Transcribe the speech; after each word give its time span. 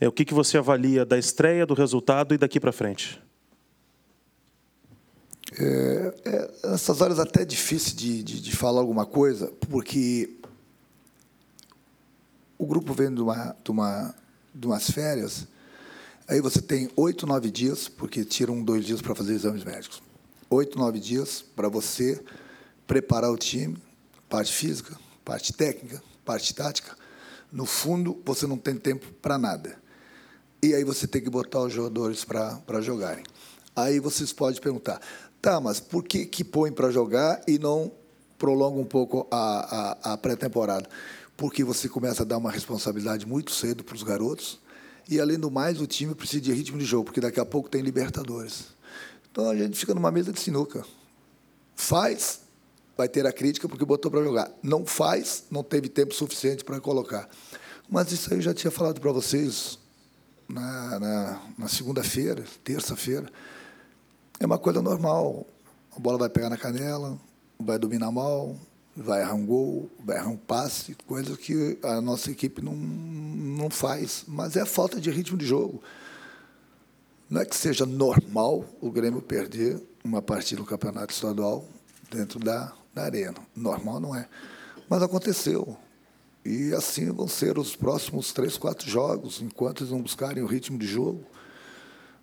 É, 0.00 0.08
o 0.08 0.12
que, 0.12 0.24
que 0.24 0.34
você 0.34 0.58
avalia 0.58 1.04
da 1.04 1.18
estreia, 1.18 1.66
do 1.66 1.74
resultado 1.74 2.34
e 2.34 2.38
daqui 2.38 2.58
para 2.58 2.72
frente? 2.72 3.22
É, 5.58 6.14
é, 6.24 6.50
essas 6.74 7.00
horas 7.00 7.18
até 7.18 7.42
é 7.42 7.44
difícil 7.44 7.96
de, 7.96 8.22
de, 8.22 8.40
de, 8.40 8.56
falar 8.56 8.80
alguma 8.80 9.06
coisa, 9.06 9.52
porque 9.68 10.36
o 12.58 12.66
grupo 12.66 12.92
vem 12.92 13.14
de, 13.14 13.20
uma, 13.20 13.56
de, 13.62 13.70
uma, 13.70 14.14
de 14.52 14.66
umas 14.66 14.90
férias, 14.90 15.46
aí 16.26 16.40
você 16.40 16.60
tem 16.60 16.90
oito, 16.96 17.26
nove 17.26 17.50
dias, 17.50 17.88
porque 17.88 18.24
tiram 18.24 18.64
dois 18.64 18.84
dias 18.84 19.00
para 19.00 19.14
fazer 19.14 19.34
exames 19.34 19.62
médicos. 19.62 20.02
Oito, 20.50 20.76
nove 20.76 20.98
dias 20.98 21.40
para 21.40 21.68
você 21.68 22.20
preparar 22.86 23.30
o 23.30 23.36
time, 23.36 23.76
parte 24.28 24.52
física, 24.52 24.98
parte 25.24 25.52
técnica, 25.52 26.02
parte 26.24 26.52
tática. 26.52 26.96
No 27.52 27.64
fundo, 27.64 28.20
você 28.24 28.46
não 28.46 28.58
tem 28.58 28.76
tempo 28.76 29.06
para 29.22 29.38
nada. 29.38 29.83
E 30.64 30.74
aí 30.74 30.84
você 30.84 31.06
tem 31.06 31.22
que 31.22 31.30
botar 31.30 31.60
os 31.60 31.72
jogadores 31.72 32.24
para 32.24 32.80
jogarem. 32.80 33.24
Aí 33.76 33.98
vocês 34.00 34.32
podem 34.32 34.60
perguntar, 34.60 35.00
Tá, 35.44 35.60
mas 35.60 35.78
por 35.78 36.02
que, 36.02 36.24
que 36.24 36.42
põe 36.42 36.72
para 36.72 36.90
jogar 36.90 37.42
e 37.46 37.58
não 37.58 37.92
prolonga 38.38 38.80
um 38.80 38.84
pouco 38.86 39.28
a, 39.30 39.98
a, 40.08 40.12
a 40.14 40.16
pré-temporada? 40.16 40.88
Porque 41.36 41.62
você 41.62 41.86
começa 41.86 42.22
a 42.22 42.24
dar 42.24 42.38
uma 42.38 42.50
responsabilidade 42.50 43.26
muito 43.26 43.52
cedo 43.52 43.84
para 43.84 43.94
os 43.94 44.02
garotos 44.02 44.58
e, 45.06 45.20
além 45.20 45.38
do 45.38 45.50
mais, 45.50 45.82
o 45.82 45.86
time 45.86 46.14
precisa 46.14 46.40
de 46.40 46.50
ritmo 46.50 46.78
de 46.78 46.86
jogo, 46.86 47.04
porque 47.04 47.20
daqui 47.20 47.38
a 47.38 47.44
pouco 47.44 47.68
tem 47.68 47.82
Libertadores. 47.82 48.68
Então 49.30 49.50
a 49.50 49.54
gente 49.54 49.76
fica 49.76 49.92
numa 49.92 50.10
mesa 50.10 50.32
de 50.32 50.40
sinuca. 50.40 50.82
Faz, 51.76 52.40
vai 52.96 53.06
ter 53.06 53.26
a 53.26 53.32
crítica 53.32 53.68
porque 53.68 53.84
botou 53.84 54.10
para 54.10 54.24
jogar. 54.24 54.50
Não 54.62 54.86
faz, 54.86 55.44
não 55.50 55.62
teve 55.62 55.90
tempo 55.90 56.14
suficiente 56.14 56.64
para 56.64 56.80
colocar. 56.80 57.28
Mas 57.86 58.10
isso 58.12 58.32
aí 58.32 58.38
eu 58.38 58.42
já 58.42 58.54
tinha 58.54 58.70
falado 58.70 58.98
para 58.98 59.12
vocês 59.12 59.78
na, 60.48 60.98
na, 60.98 61.42
na 61.58 61.68
segunda-feira, 61.68 62.44
terça-feira. 62.62 63.30
É 64.38 64.46
uma 64.46 64.58
coisa 64.58 64.82
normal. 64.82 65.46
A 65.96 66.00
bola 66.00 66.18
vai 66.18 66.28
pegar 66.28 66.50
na 66.50 66.56
canela, 66.56 67.18
vai 67.58 67.78
dominar 67.78 68.10
mal, 68.10 68.56
vai 68.96 69.20
errar 69.22 69.34
um 69.34 69.46
gol, 69.46 69.90
vai 70.04 70.16
errar 70.16 70.28
um 70.28 70.36
passe, 70.36 70.96
coisa 71.06 71.36
que 71.36 71.78
a 71.82 72.00
nossa 72.00 72.30
equipe 72.30 72.62
não, 72.62 72.74
não 72.74 73.70
faz. 73.70 74.24
Mas 74.26 74.56
é 74.56 74.64
falta 74.64 75.00
de 75.00 75.10
ritmo 75.10 75.36
de 75.38 75.46
jogo. 75.46 75.82
Não 77.28 77.40
é 77.40 77.44
que 77.44 77.56
seja 77.56 77.86
normal 77.86 78.64
o 78.80 78.90
Grêmio 78.90 79.22
perder 79.22 79.82
uma 80.04 80.20
partida 80.20 80.60
no 80.60 80.66
campeonato 80.66 81.12
estadual 81.12 81.64
dentro 82.10 82.38
da, 82.38 82.72
da 82.94 83.04
arena. 83.04 83.38
Normal 83.56 84.00
não 84.00 84.14
é. 84.14 84.28
Mas 84.88 85.02
aconteceu. 85.02 85.76
E 86.44 86.74
assim 86.74 87.10
vão 87.10 87.26
ser 87.26 87.58
os 87.58 87.74
próximos 87.74 88.32
três, 88.32 88.58
quatro 88.58 88.88
jogos, 88.88 89.40
enquanto 89.40 89.82
eles 89.82 89.92
não 89.92 90.02
buscarem 90.02 90.42
o 90.42 90.46
ritmo 90.46 90.78
de 90.78 90.86
jogo. 90.86 91.24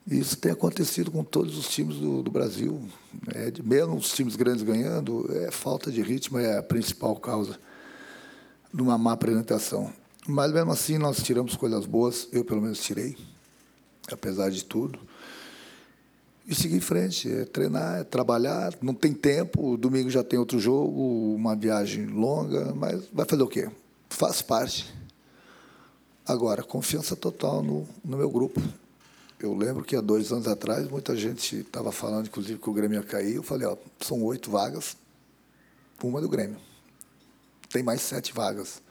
Isso 0.05 0.38
tem 0.38 0.52
acontecido 0.52 1.11
com 1.11 1.23
todos 1.23 1.58
os 1.58 1.67
times 1.69 1.97
do, 1.97 2.22
do 2.22 2.31
Brasil. 2.31 2.81
É, 3.33 3.52
mesmo 3.64 3.95
os 3.95 4.11
times 4.14 4.36
grandes 4.36 4.64
ganhando, 4.64 5.27
é 5.36 5.52
falta 5.52 5.92
de 5.92 6.02
ritmo 6.02 6.38
é 6.38 6.58
a 6.58 6.64
principal 6.64 7.16
causa 7.16 7.59
de 8.73 8.81
uma 8.81 8.97
má 8.97 9.14
apresentação. 9.14 9.92
Mas 10.27 10.52
mesmo 10.52 10.72
assim 10.72 10.97
nós 10.97 11.23
tiramos 11.23 11.55
coisas 11.55 11.86
boas, 11.86 12.27
eu 12.31 12.45
pelo 12.45 12.61
menos 12.61 12.81
tirei, 12.81 13.17
apesar 14.11 14.49
de 14.49 14.64
tudo. 14.64 14.99
E 16.47 16.53
seguir 16.55 16.77
em 16.77 16.81
frente, 16.81 17.31
é 17.31 17.45
treinar, 17.45 17.99
é 17.99 18.03
trabalhar, 18.03 18.73
não 18.81 18.94
tem 18.94 19.14
tempo, 19.14 19.77
domingo 19.77 20.09
já 20.09 20.23
tem 20.23 20.38
outro 20.38 20.59
jogo, 20.59 21.33
uma 21.36 21.55
viagem 21.55 22.08
longa, 22.08 22.73
mas 22.73 23.03
vai 23.14 23.25
fazer 23.25 23.44
o 23.44 23.47
quê? 23.47 23.69
Faz 24.12 24.42
parte. 24.42 24.94
Agora, 26.28 26.62
confiança 26.62 27.16
total 27.16 27.64
no, 27.64 27.88
no 28.04 28.17
meu 28.17 28.30
grupo. 28.30 28.62
Eu 29.40 29.56
lembro 29.56 29.84
que 29.84 29.95
há 29.95 30.02
dois 30.02 30.34
anos 30.34 30.48
atrás, 30.48 30.88
muita 30.90 31.16
gente 31.16 31.62
estava 31.62 31.94
falando, 31.94 32.28
inclusive, 32.28 32.59
que 32.59 32.70
o 32.70 32.73
Grêmio 32.73 33.00
ia 33.00 33.04
cair. 33.04 33.36
Eu 33.36 33.42
falei, 33.42 33.66
ó, 33.66 33.76
são 34.02 34.22
oito 34.23 34.52
vagas, 34.52 34.98
uma 36.04 36.20
do 36.20 36.27
Grêmio. 36.27 36.58
Tem 37.70 37.82
mais 37.82 38.02
sete 38.02 38.33
vagas. 38.33 38.82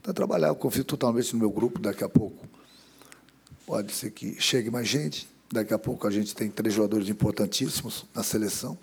Então, 0.00 0.14
trabalhar, 0.14 0.48
eu 0.48 0.54
confio 0.54 0.84
totalmente 0.84 1.32
no 1.34 1.40
meu 1.40 1.50
grupo. 1.50 1.80
Daqui 1.80 2.04
a 2.04 2.08
pouco 2.08 2.46
pode 3.66 3.92
ser 3.92 4.12
que 4.12 4.40
chegue 4.40 4.70
mais 4.70 4.86
gente. 4.86 5.28
Daqui 5.50 5.74
a 5.74 5.78
pouco 5.78 6.06
a 6.06 6.10
gente 6.10 6.34
tem 6.34 6.48
três 6.48 6.72
jogadores 6.72 7.08
importantíssimos 7.08 8.06
na 8.14 8.22
seleção. 8.22 8.78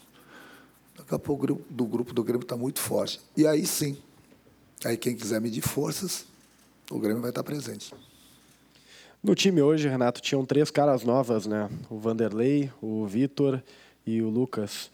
Daqui 0.97 1.15
a 1.15 1.19
pouco 1.19 1.47
do 1.47 1.85
grupo 1.85 2.13
do 2.13 2.23
Grêmio 2.23 2.43
está 2.43 2.57
muito 2.57 2.79
forte. 2.79 3.21
E 3.35 3.47
aí 3.47 3.65
sim, 3.65 3.97
aí 4.87 4.97
quem 4.97 5.15
quiser 5.15 5.41
medir 5.41 5.61
forças, 5.61 6.25
o 6.89 6.99
Grêmio 6.99 7.21
vai 7.21 7.31
estar 7.31 7.43
presente. 7.43 7.93
No 9.21 9.35
time 9.35 9.61
hoje, 9.61 9.89
Renato, 9.89 10.21
tinham 10.21 10.45
três 10.45 10.71
caras 10.71 11.03
novas, 11.03 11.45
né? 11.45 11.69
O 11.89 11.97
Vanderlei, 11.97 12.71
o 12.81 13.05
Vitor 13.05 13.61
e 14.05 14.21
o 14.21 14.29
Lucas. 14.29 14.89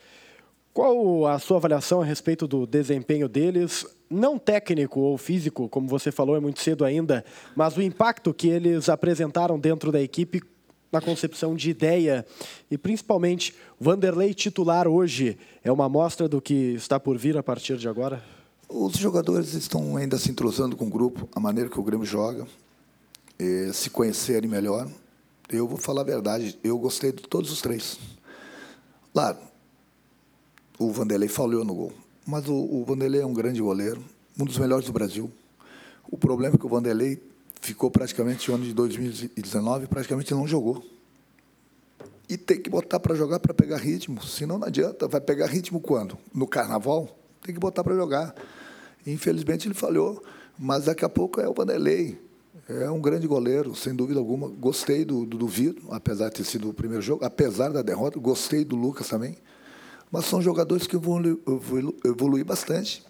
Qual 0.74 1.28
a 1.28 1.38
sua 1.40 1.58
avaliação 1.58 2.02
a 2.02 2.06
respeito 2.06 2.48
do 2.48 2.66
desempenho 2.66 3.30
deles? 3.30 3.86
Não 4.10 4.38
técnico 4.38 5.00
ou 5.00 5.18
físico, 5.18 5.70
como 5.70 5.88
você 5.88 6.12
falou, 6.12 6.36
é 6.36 6.40
muito 6.40 6.60
cedo 6.60 6.84
ainda, 6.84 7.24
mas 7.56 7.78
o 7.78 7.82
impacto 7.82 8.34
que 8.34 8.50
eles 8.50 8.90
apresentaram 8.90 9.60
dentro 9.60 9.92
da 9.92 10.02
equipe 10.02 10.42
na 10.92 11.00
concepção 11.00 11.56
de 11.56 11.70
ideia 11.70 12.26
e 12.70 12.78
principalmente 12.78 13.56
Vanderlei 13.80 14.34
titular 14.34 14.88
hoje 14.88 15.38
é 15.64 15.72
uma 15.72 15.86
amostra 15.86 16.28
do 16.28 16.42
que 16.42 16.74
está 16.74 17.00
por 17.00 17.18
vir 17.18 17.38
a 17.38 17.44
partir 17.44 17.78
de 17.78 17.88
agora? 17.88 18.35
Os 18.78 18.98
jogadores 18.98 19.54
estão 19.54 19.96
ainda 19.96 20.18
se 20.18 20.30
entrosando 20.30 20.76
com 20.76 20.88
o 20.88 20.90
grupo, 20.90 21.30
a 21.34 21.40
maneira 21.40 21.70
que 21.70 21.80
o 21.80 21.84
Grêmio 21.84 22.06
joga 22.06 22.46
eh, 23.40 23.72
se 23.74 23.90
conhecerem 23.90 24.50
melhor. 24.50 24.86
Eu 25.50 25.66
vou 25.66 25.78
falar 25.78 26.02
a 26.02 26.04
verdade, 26.04 26.60
eu 26.62 26.78
gostei 26.78 27.14
de 27.14 27.24
todos 27.24 27.50
os 27.50 27.62
três. 27.62 27.98
Claro, 29.14 29.38
o 30.78 30.92
Vanderlei 30.92 31.30
falhou 31.30 31.64
no 31.64 31.74
gol, 31.74 31.94
mas 32.28 32.50
o, 32.50 32.54
o 32.54 32.84
Vanderlei 32.84 33.22
é 33.22 33.26
um 33.26 33.34
grande 33.34 33.62
goleiro, 33.62 34.04
um 34.38 34.44
dos 34.44 34.58
melhores 34.58 34.88
do 34.88 34.92
Brasil. 34.92 35.32
O 36.12 36.18
problema 36.18 36.56
é 36.56 36.58
que 36.58 36.66
o 36.66 36.70
Vanderlei 36.70 37.24
ficou 37.62 37.90
praticamente 37.90 38.52
o 38.52 38.56
ano 38.56 38.66
de 38.66 38.74
2019, 38.74 39.88
praticamente 39.88 40.34
não 40.34 40.46
jogou. 40.46 40.84
E 42.28 42.36
tem 42.36 42.62
que 42.62 42.70
botar 42.70 43.00
para 43.00 43.16
jogar 43.16 43.40
para 43.40 43.54
pegar 43.54 43.78
ritmo, 43.78 44.22
senão 44.22 44.58
não 44.60 44.68
adianta. 44.68 45.08
Vai 45.08 45.22
pegar 45.22 45.46
ritmo 45.46 45.80
quando? 45.80 46.18
No 46.34 46.46
carnaval? 46.46 47.18
Tem 47.42 47.54
que 47.54 47.60
botar 47.60 47.82
para 47.82 47.96
jogar. 47.96 48.36
Infelizmente 49.06 49.68
ele 49.68 49.76
falhou, 49.76 50.24
mas 50.58 50.86
daqui 50.86 51.06
a 51.06 51.10
pouco 51.10 51.40
é 51.40 51.48
o 51.48 51.54
Vanderlei. 51.54 52.20
É 52.68 52.90
um 52.90 53.00
grande 53.00 53.28
goleiro, 53.28 53.76
sem 53.76 53.94
dúvida 53.94 54.20
alguma. 54.20 54.48
Gostei 54.48 55.06
do, 55.06 55.26
do, 55.26 55.38
do 55.38 55.48
Vitor, 55.48 55.84
apesar 55.94 56.30
de 56.30 56.36
ter 56.36 56.44
sido 56.46 56.70
o 56.70 56.74
primeiro 56.74 57.02
jogo, 57.02 57.24
apesar 57.24 57.70
da 57.70 57.82
derrota. 57.82 58.20
Gostei 58.20 58.66
do 58.66 58.76
Lucas 58.76 59.08
também. 59.08 59.38
Mas 60.12 60.26
são 60.26 60.42
jogadores 60.42 60.88
que 60.88 60.96
evoluem 60.96 61.38
evolu, 61.48 61.96
evolu 62.04 62.44
bastante. 62.44 63.04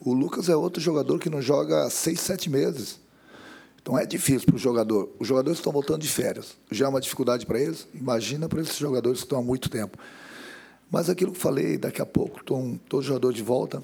O 0.00 0.12
Lucas 0.12 0.48
é 0.48 0.56
outro 0.56 0.80
jogador 0.80 1.18
que 1.18 1.28
não 1.28 1.42
joga 1.42 1.84
há 1.84 1.90
seis, 1.90 2.20
sete 2.20 2.48
meses. 2.48 3.00
Então 3.82 3.98
é 3.98 4.06
difícil 4.06 4.46
para 4.46 4.56
o 4.56 4.58
jogador. 4.58 5.10
Os 5.18 5.28
jogadores 5.28 5.58
estão 5.58 5.72
voltando 5.72 6.00
de 6.00 6.08
férias. 6.08 6.56
Já 6.70 6.86
é 6.86 6.88
uma 6.88 7.00
dificuldade 7.00 7.44
para 7.44 7.60
eles. 7.60 7.86
Imagina 7.92 8.48
para 8.48 8.62
esses 8.62 8.78
jogadores 8.78 9.18
que 9.18 9.26
estão 9.26 9.38
há 9.38 9.42
muito 9.42 9.68
tempo. 9.68 9.98
Mas 10.90 11.10
aquilo 11.10 11.32
que 11.32 11.38
falei, 11.38 11.76
daqui 11.76 12.00
a 12.00 12.06
pouco 12.06 12.40
estão 12.40 12.80
todos 12.88 13.04
os 13.04 13.08
jogadores 13.08 13.36
de 13.36 13.42
volta. 13.42 13.82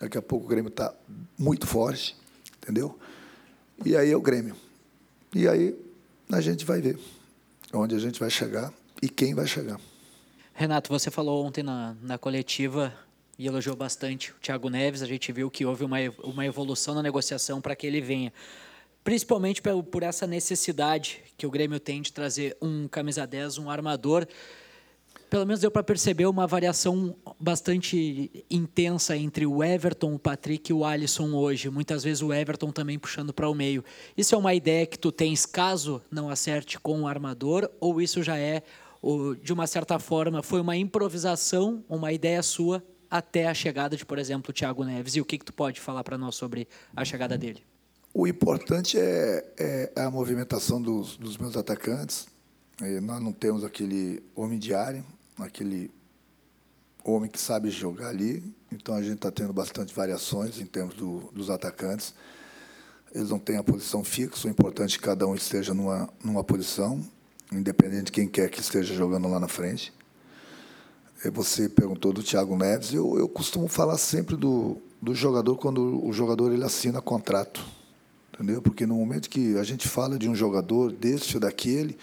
Daqui 0.00 0.16
a 0.16 0.22
pouco 0.22 0.46
o 0.46 0.48
Grêmio 0.48 0.70
está 0.70 0.94
muito 1.38 1.66
forte, 1.66 2.16
entendeu? 2.56 2.98
E 3.84 3.94
aí 3.94 4.10
é 4.10 4.16
o 4.16 4.20
Grêmio. 4.20 4.56
E 5.34 5.46
aí 5.46 5.76
a 6.32 6.40
gente 6.40 6.64
vai 6.64 6.80
ver 6.80 6.98
onde 7.72 7.94
a 7.94 7.98
gente 7.98 8.18
vai 8.18 8.30
chegar 8.30 8.72
e 9.02 9.08
quem 9.08 9.34
vai 9.34 9.46
chegar. 9.46 9.78
Renato, 10.54 10.90
você 10.90 11.10
falou 11.10 11.44
ontem 11.44 11.62
na, 11.62 11.94
na 12.02 12.18
coletiva 12.18 12.92
e 13.38 13.46
elogiou 13.46 13.76
bastante 13.76 14.32
o 14.32 14.34
Thiago 14.40 14.68
Neves. 14.68 15.02
A 15.02 15.06
gente 15.06 15.32
viu 15.32 15.50
que 15.50 15.64
houve 15.64 15.84
uma, 15.84 15.96
uma 16.22 16.44
evolução 16.44 16.94
na 16.94 17.02
negociação 17.02 17.60
para 17.60 17.76
que 17.76 17.86
ele 17.86 18.00
venha. 18.00 18.32
Principalmente 19.02 19.62
por, 19.62 19.82
por 19.84 20.02
essa 20.02 20.26
necessidade 20.26 21.22
que 21.36 21.46
o 21.46 21.50
Grêmio 21.50 21.80
tem 21.80 22.02
de 22.02 22.12
trazer 22.12 22.56
um 22.60 22.86
camisa 22.88 23.26
10, 23.26 23.58
um 23.58 23.70
armador 23.70 24.26
pelo 25.30 25.46
menos 25.46 25.60
deu 25.60 25.70
para 25.70 25.84
perceber 25.84 26.26
uma 26.26 26.44
variação 26.44 27.14
bastante 27.38 28.44
intensa 28.50 29.16
entre 29.16 29.46
o 29.46 29.62
Everton, 29.62 30.14
o 30.14 30.18
Patrick 30.18 30.70
e 30.70 30.74
o 30.74 30.84
Alisson 30.84 31.32
hoje. 31.32 31.70
Muitas 31.70 32.02
vezes 32.02 32.20
o 32.20 32.34
Everton 32.34 32.72
também 32.72 32.98
puxando 32.98 33.32
para 33.32 33.48
o 33.48 33.54
meio. 33.54 33.84
Isso 34.16 34.34
é 34.34 34.38
uma 34.38 34.52
ideia 34.52 34.84
que 34.84 34.98
tu 34.98 35.12
tens 35.12 35.46
caso 35.46 36.02
não 36.10 36.28
acerte 36.28 36.80
com 36.80 37.02
o 37.02 37.06
armador 37.06 37.70
ou 37.78 38.00
isso 38.00 38.24
já 38.24 38.36
é, 38.36 38.64
de 39.40 39.52
uma 39.52 39.68
certa 39.68 40.00
forma, 40.00 40.42
foi 40.42 40.60
uma 40.60 40.76
improvisação, 40.76 41.84
uma 41.88 42.12
ideia 42.12 42.42
sua 42.42 42.82
até 43.08 43.46
a 43.46 43.54
chegada 43.54 43.96
de, 43.96 44.04
por 44.04 44.18
exemplo, 44.18 44.50
o 44.50 44.52
Thiago 44.52 44.84
Neves? 44.84 45.14
E 45.14 45.20
o 45.20 45.24
que, 45.24 45.38
que 45.38 45.44
tu 45.44 45.54
pode 45.54 45.80
falar 45.80 46.02
para 46.02 46.18
nós 46.18 46.34
sobre 46.34 46.66
a 46.94 47.04
chegada 47.04 47.38
dele? 47.38 47.62
O 48.12 48.26
importante 48.26 48.98
é, 48.98 49.44
é 49.56 50.02
a 50.02 50.10
movimentação 50.10 50.82
dos, 50.82 51.16
dos 51.16 51.38
meus 51.38 51.56
atacantes. 51.56 52.26
Nós 53.02 53.22
não 53.22 53.32
temos 53.32 53.62
aquele 53.62 54.22
homem 54.34 54.58
de 54.58 54.74
área, 54.74 55.04
aquele 55.42 55.90
homem 57.04 57.30
que 57.30 57.40
sabe 57.40 57.70
jogar 57.70 58.08
ali. 58.08 58.42
Então 58.72 58.94
a 58.94 59.02
gente 59.02 59.16
está 59.16 59.30
tendo 59.30 59.52
bastante 59.52 59.94
variações 59.94 60.60
em 60.60 60.66
termos 60.66 60.94
do, 60.94 61.30
dos 61.32 61.50
atacantes. 61.50 62.14
Eles 63.14 63.30
não 63.30 63.38
têm 63.38 63.56
a 63.56 63.62
posição 63.62 64.04
fixa. 64.04 64.46
O 64.46 64.50
importante 64.50 64.96
é 64.96 64.98
que 64.98 65.04
cada 65.04 65.26
um 65.26 65.34
esteja 65.34 65.74
numa, 65.74 66.08
numa 66.22 66.44
posição, 66.44 67.04
independente 67.52 68.04
de 68.04 68.12
quem 68.12 68.28
quer 68.28 68.48
que 68.50 68.60
esteja 68.60 68.94
jogando 68.94 69.28
lá 69.28 69.40
na 69.40 69.48
frente. 69.48 69.92
Você 71.32 71.68
perguntou 71.68 72.12
do 72.12 72.22
Thiago 72.22 72.56
Neves. 72.56 72.94
Eu, 72.94 73.18
eu 73.18 73.28
costumo 73.28 73.68
falar 73.68 73.98
sempre 73.98 74.36
do, 74.36 74.78
do 75.02 75.14
jogador 75.14 75.56
quando 75.56 76.04
o 76.06 76.12
jogador 76.12 76.52
ele 76.52 76.64
assina 76.64 77.00
contrato. 77.02 77.62
Entendeu? 78.32 78.62
Porque 78.62 78.86
no 78.86 78.94
momento 78.94 79.28
que 79.28 79.58
a 79.58 79.64
gente 79.64 79.86
fala 79.86 80.18
de 80.18 80.28
um 80.28 80.34
jogador 80.34 80.92
desse 80.92 81.34
ou 81.34 81.40
daquele, 81.40 81.98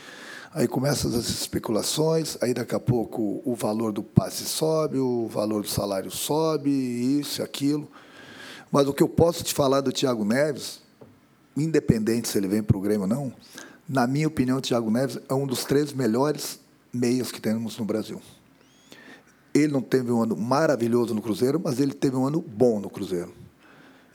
aí 0.54 0.68
começam 0.68 1.12
as 1.12 1.30
especulações, 1.30 2.38
aí 2.42 2.54
daqui 2.54 2.76
a 2.76 2.80
pouco 2.80 3.42
o 3.46 3.56
valor 3.56 3.92
do 3.92 4.04
passe 4.04 4.46
sobe, 4.46 4.98
o 4.98 5.28
valor 5.28 5.62
do 5.62 5.70
salário 5.70 6.12
sobe, 6.12 6.70
isso 6.70 7.42
e 7.42 7.44
aquilo. 7.44 7.88
Mas 8.72 8.88
o 8.88 8.94
que 8.94 9.04
eu 9.04 9.10
posso 9.10 9.44
te 9.44 9.54
falar 9.54 9.82
do 9.82 9.92
Thiago 9.92 10.26
Neves, 10.26 10.82
independente 11.56 12.28
se 12.28 12.38
ele 12.38 12.48
vem 12.48 12.62
para 12.62 12.78
o 12.78 12.82
Grêmio 12.82 13.02
ou 13.04 13.08
não, 13.08 13.34
na 13.88 14.06
minha 14.06 14.28
opinião, 14.28 14.58
o 14.58 14.62
Thiago 14.62 14.92
Neves 14.92 15.18
é 15.30 15.34
um 15.34 15.48
dos 15.48 15.64
três 15.64 15.94
melhores 15.94 16.60
meias 16.92 17.32
que 17.32 17.40
temos 17.40 17.78
no 17.78 17.86
Brasil. 17.86 18.22
Ele 19.54 19.72
não 19.72 19.82
teve 19.82 20.12
um 20.12 20.22
ano 20.22 20.36
maravilhoso 20.36 21.14
no 21.14 21.22
Cruzeiro, 21.22 21.60
mas 21.64 21.80
ele 21.80 21.94
teve 21.94 22.16
um 22.18 22.28
ano 22.28 22.42
bom 22.42 22.80
no 22.80 22.90
Cruzeiro. 22.90 23.34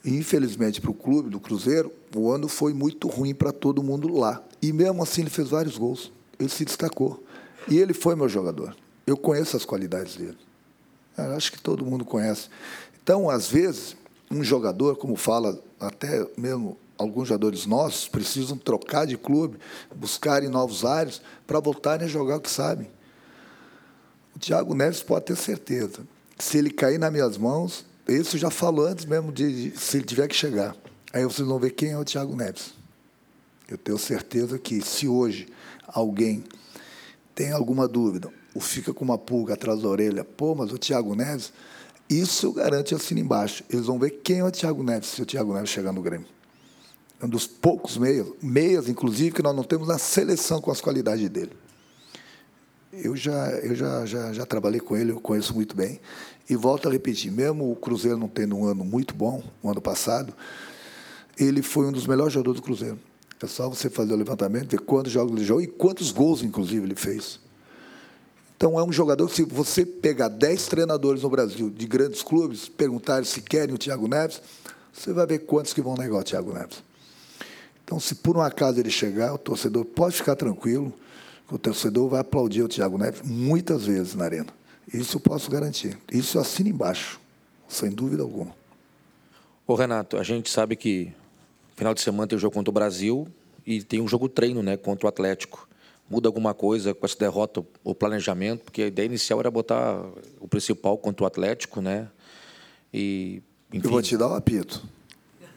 Infelizmente, 0.05 0.81
para 0.81 0.91
o 0.91 0.95
clube 0.95 1.31
do 1.31 1.41
Cruzeiro, 1.41 1.91
o 2.15 2.31
ano 2.31 2.49
foi 2.49 2.75
muito 2.75 3.09
ruim 3.09 3.35
para 3.35 3.51
todo 3.51 3.83
mundo 3.83 4.09
lá. 4.09 4.43
E 4.61 4.73
mesmo 4.73 5.03
assim 5.03 5.23
ele 5.23 5.31
fez 5.31 5.49
vários 5.49 5.79
gols. 5.79 6.13
Ele 6.43 6.51
se 6.51 6.65
destacou. 6.65 7.23
E 7.69 7.79
ele 7.79 7.95
foi 7.95 8.15
meu 8.17 8.29
jogador. 8.29 8.77
Eu 9.07 9.17
conheço 9.17 9.57
as 9.57 9.65
qualidades 9.65 10.17
dele. 10.17 10.39
Eu 11.17 11.33
acho 11.37 11.53
que 11.53 11.61
todo 11.61 11.85
mundo 11.85 12.05
conhece. 12.05 12.49
Então, 13.03 13.31
às 13.31 13.49
vezes, 13.49 13.97
um 14.31 14.43
jogador, 14.43 14.97
como 14.97 15.15
fala 15.15 15.61
até 15.79 16.27
mesmo 16.37 16.77
alguns 16.99 17.29
jogadores 17.29 17.67
nossos, 17.67 18.09
precisam 18.09 18.57
trocar 18.57 19.07
de 19.07 19.17
clube, 19.17 19.59
buscarem 19.95 20.49
novos 20.49 20.85
ares 20.85 21.21
para 21.47 21.61
voltarem 21.61 22.07
a 22.07 22.09
jogar 22.09 22.37
o 22.37 22.41
que 22.41 22.51
sabem. 22.51 22.89
O 24.35 24.39
Thiago 24.39 24.75
Neves 24.75 25.03
pode 25.03 25.27
ter 25.27 25.37
certeza. 25.37 26.01
Se 26.39 26.59
ele 26.59 26.71
cair 26.71 26.99
nas 26.99 27.13
minhas 27.13 27.37
mãos, 27.37 27.85
isso 28.09 28.39
já 28.39 28.51
falou 28.51 28.87
antes 28.87 29.05
mesmo 29.05 29.31
de, 29.31 29.71
de 29.71 29.79
se 29.79 29.99
ele 29.99 30.05
tiver 30.05 30.27
que 30.27 30.35
chegar. 30.35 30.75
Aí 31.13 31.25
vocês 31.25 31.47
vão 31.47 31.59
ver 31.59 31.71
quem 31.71 31.91
é 31.91 31.99
o 31.99 32.05
Thiago 32.05 32.35
Neves. 32.35 32.75
Eu 33.69 33.79
tenho 33.79 33.99
certeza 33.99 34.59
que 34.59 34.81
se 34.81 35.07
hoje 35.07 35.49
alguém 35.93 36.45
tem 37.35 37.53
alguma 37.53 37.89
dúvida 37.89 38.31
ou 38.55 38.61
fica 38.61 38.93
com 38.93 39.05
uma 39.05 39.17
pulga 39.17 39.55
atrás 39.55 39.81
da 39.81 39.89
orelha, 39.89 40.25
pô, 40.25 40.55
mas 40.55 40.73
o 40.73 40.79
Thiago 40.79 41.15
Neves, 41.15 41.53
isso 42.09 42.47
eu 42.47 42.53
garanto 42.53 42.95
assim 42.95 43.19
embaixo. 43.19 43.65
Eles 43.71 43.87
vão 43.87 43.99
ver 43.99 44.11
quem 44.23 44.41
é 44.41 44.45
o 44.45 44.51
Thiago 44.51 44.83
Neves 44.83 45.09
se 45.09 45.23
o 45.23 45.27
Thiago 45.27 45.55
Neves 45.55 45.71
chegar 45.71 45.93
no 45.93 46.03
Grêmio. 46.03 46.27
É 47.21 47.25
um 47.25 47.29
dos 47.29 47.47
poucos 47.47 47.97
meias, 47.97 48.27
meias, 48.43 48.89
inclusive, 48.89 49.31
que 49.31 49.43
nós 49.43 49.55
não 49.55 49.63
temos 49.63 49.89
na 49.89 49.97
seleção 49.97 50.61
com 50.61 50.71
as 50.71 50.81
qualidades 50.81 51.29
dele. 51.31 51.53
Eu 52.93 53.17
já, 53.17 53.51
eu 53.61 53.75
já, 53.75 54.05
já, 54.05 54.33
já 54.33 54.45
trabalhei 54.45 54.81
com 54.81 54.97
ele, 54.97 55.13
eu 55.13 55.21
conheço 55.21 55.55
muito 55.55 55.75
bem. 55.75 56.01
E 56.51 56.57
volto 56.57 56.89
a 56.89 56.93
repetir, 56.93 57.33
mesmo 57.33 57.71
o 57.71 57.77
Cruzeiro 57.77 58.19
não 58.19 58.29
tendo 58.29 58.57
um 58.57 58.67
ano 58.67 58.85
muito 58.85 59.15
bom, 59.15 59.43
o 59.63 59.71
ano 59.71 59.81
passado, 59.81 60.35
ele 61.39 61.63
foi 61.63 61.87
um 61.87 61.93
dos 61.93 62.07
melhores 62.07 62.35
jogadores 62.35 62.61
do 62.61 62.65
Cruzeiro. 62.65 62.99
É 63.43 63.47
só 63.47 63.69
você 63.69 63.91
fazer 63.91 64.13
o 64.13 64.17
levantamento, 64.17 64.71
ver 64.71 64.81
quantos 64.81 65.11
jogos 65.11 65.37
ele 65.37 65.45
jogou 65.45 65.63
e 65.63 65.67
quantos 65.67 66.13
gols, 66.13 66.43
inclusive, 66.43 66.87
ele 66.87 66.95
fez. 66.95 67.41
Então, 68.57 68.79
é 68.79 68.85
um 68.85 68.93
jogador 68.93 69.27
que, 69.29 69.35
se 69.35 69.43
você 69.43 69.85
pegar 69.85 70.29
10 70.29 70.69
treinadores 70.69 71.23
no 71.23 71.29
Brasil 71.29 71.69
de 71.69 71.85
grandes 71.87 72.23
clubes, 72.23 72.69
perguntar 72.69 73.25
se 73.25 73.43
querem 73.43 73.75
o 73.75 73.79
Thiago 73.79 74.07
Neves, 74.07 74.41
você 74.93 75.13
vai 75.13 75.27
ver 75.27 75.41
quantos 75.41 75.73
que 75.73 75.83
vão 75.83 75.97
negar 75.97 76.21
o 76.21 76.23
Thiago 76.23 76.53
Neves. 76.53 76.85
Então, 77.85 77.99
se 77.99 78.15
por 78.15 78.37
um 78.37 78.41
acaso 78.41 78.79
ele 78.79 78.91
chegar, 78.91 79.35
o 79.35 79.39
torcedor 79.39 79.85
pode 79.85 80.15
ficar 80.15 80.37
tranquilo, 80.37 80.93
o 81.51 81.59
torcedor 81.59 82.09
vai 82.09 82.21
aplaudir 82.21 82.63
o 82.63 82.69
Thiago 82.69 82.97
Neves 82.97 83.23
muitas 83.23 83.87
vezes 83.87 84.15
na 84.15 84.25
arena. 84.25 84.49
Isso 84.95 85.17
eu 85.17 85.21
posso 85.21 85.51
garantir. 85.51 85.99
Isso 86.13 86.39
eu 86.39 86.43
assino 86.43 86.69
embaixo, 86.69 87.21
sem 87.69 87.91
dúvida 87.91 88.23
alguma. 88.23 88.55
Ô 89.67 89.75
Renato, 89.75 90.17
a 90.17 90.23
gente 90.23 90.49
sabe 90.49 90.77
que 90.77 91.13
final 91.77 91.95
de 91.95 92.01
semana 92.01 92.27
tem 92.27 92.37
o 92.37 92.41
jogo 92.41 92.55
contra 92.55 92.71
o 92.71 92.73
Brasil 92.73 93.29
e 93.67 93.83
tem 93.83 94.01
um 94.01 94.09
jogo 94.09 94.29
treino 94.29 94.63
né, 94.63 94.77
contra 94.77 95.07
o 95.07 95.09
Atlético. 95.09 95.69
Muda 96.09 96.29
alguma 96.29 96.53
coisa 96.53 96.93
com 96.93 97.07
essa 97.07 97.17
derrota, 97.19 97.65
o 97.83 97.95
planejamento? 97.95 98.65
Porque 98.65 98.83
a 98.83 98.87
ideia 98.87 99.07
inicial 99.07 99.41
era 99.41 99.51
botar 99.51 100.05
o 100.41 100.47
principal 100.49 100.99
contra 100.99 101.25
o 101.25 101.27
Atlético, 101.27 101.81
né? 101.81 102.09
E, 102.93 103.43
enfim. 103.73 103.87
Eu 103.87 103.91
vou 103.91 104.03
te 104.03 104.17
dar 104.17 104.29
um 104.29 104.35
apito. 104.35 104.83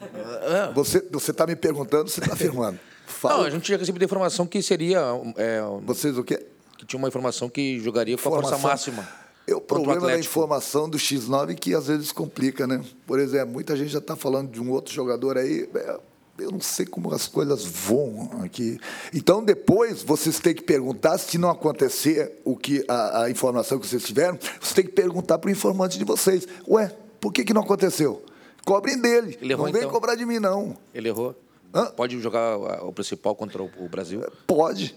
É. 0.02 0.72
Você 0.74 1.32
está 1.32 1.46
me 1.46 1.56
perguntando, 1.56 2.10
você 2.10 2.22
está 2.22 2.34
afirmando. 2.34 2.80
Fala. 3.06 3.38
Não, 3.38 3.44
a 3.46 3.50
gente 3.50 3.64
tinha 3.64 3.78
recebido 3.78 4.02
a 4.02 4.06
informação 4.06 4.48
que 4.48 4.62
seria. 4.62 5.00
É, 5.36 5.62
Vocês 5.84 6.18
o 6.18 6.24
quê? 6.24 6.46
Que 6.78 6.86
tinha 6.86 6.98
uma 6.98 7.08
informação 7.08 7.50
que 7.50 7.80
jogaria 7.80 8.18
com 8.18 8.30
a 8.30 8.42
força 8.42 8.58
máxima. 8.58 9.08
É 9.48 9.56
o 9.56 9.62
problema 9.62 10.08
da 10.08 10.18
informação 10.18 10.90
do 10.90 10.98
X9 10.98 11.56
que 11.56 11.76
às 11.76 11.88
vezes 11.88 12.12
complica, 12.12 12.66
né? 12.66 12.84
Por 13.06 13.20
exemplo, 13.20 13.54
muita 13.54 13.76
gente 13.76 13.90
já 13.90 14.00
está 14.00 14.16
falando 14.16 14.50
de 14.50 14.60
um 14.60 14.72
outro 14.72 14.94
jogador 14.94 15.38
aí. 15.38 15.70
É, 15.76 16.00
eu 16.40 16.52
não 16.52 16.60
sei 16.60 16.86
como 16.86 17.14
as 17.14 17.28
coisas 17.28 17.64
vão 17.64 18.42
aqui. 18.44 18.80
Então, 19.14 19.44
depois, 19.44 20.02
vocês 20.02 20.40
têm 20.40 20.54
que 20.54 20.64
perguntar, 20.64 21.18
se 21.18 21.38
não 21.38 21.50
acontecer 21.50 22.42
o 22.44 22.58
que 22.58 22.84
a, 22.88 23.24
a 23.24 23.30
informação 23.30 23.80
que 23.80 23.88
vocês 23.88 24.04
tiveram, 24.04 24.38
vocês 24.60 24.74
têm 24.74 24.86
que 24.86 24.92
perguntar 24.92 25.38
para 25.38 25.48
o 25.48 25.52
informante 25.52 25.98
de 25.98 26.04
vocês. 26.04 26.48
Ué, 26.68 26.92
por 27.22 27.32
que, 27.32 27.44
que 27.44 27.54
não 27.54 27.62
aconteceu? 27.62 28.24
Cobrem 28.66 29.00
dele. 29.00 29.38
Ele 29.40 29.54
errou, 29.54 29.68
não 29.68 29.74
vem 29.74 29.82
então. 29.82 29.94
cobrar 29.94 30.16
de 30.16 30.26
mim, 30.26 30.40
não. 30.40 30.76
Ele 30.94 31.08
errou? 31.08 31.36
Hã? 31.74 31.86
Pode 31.86 32.20
jogar 32.20 32.58
o 32.84 32.92
principal 32.92 33.36
contra 33.36 33.62
o 33.62 33.90
Brasil? 33.90 34.22
Pode. 34.48 34.96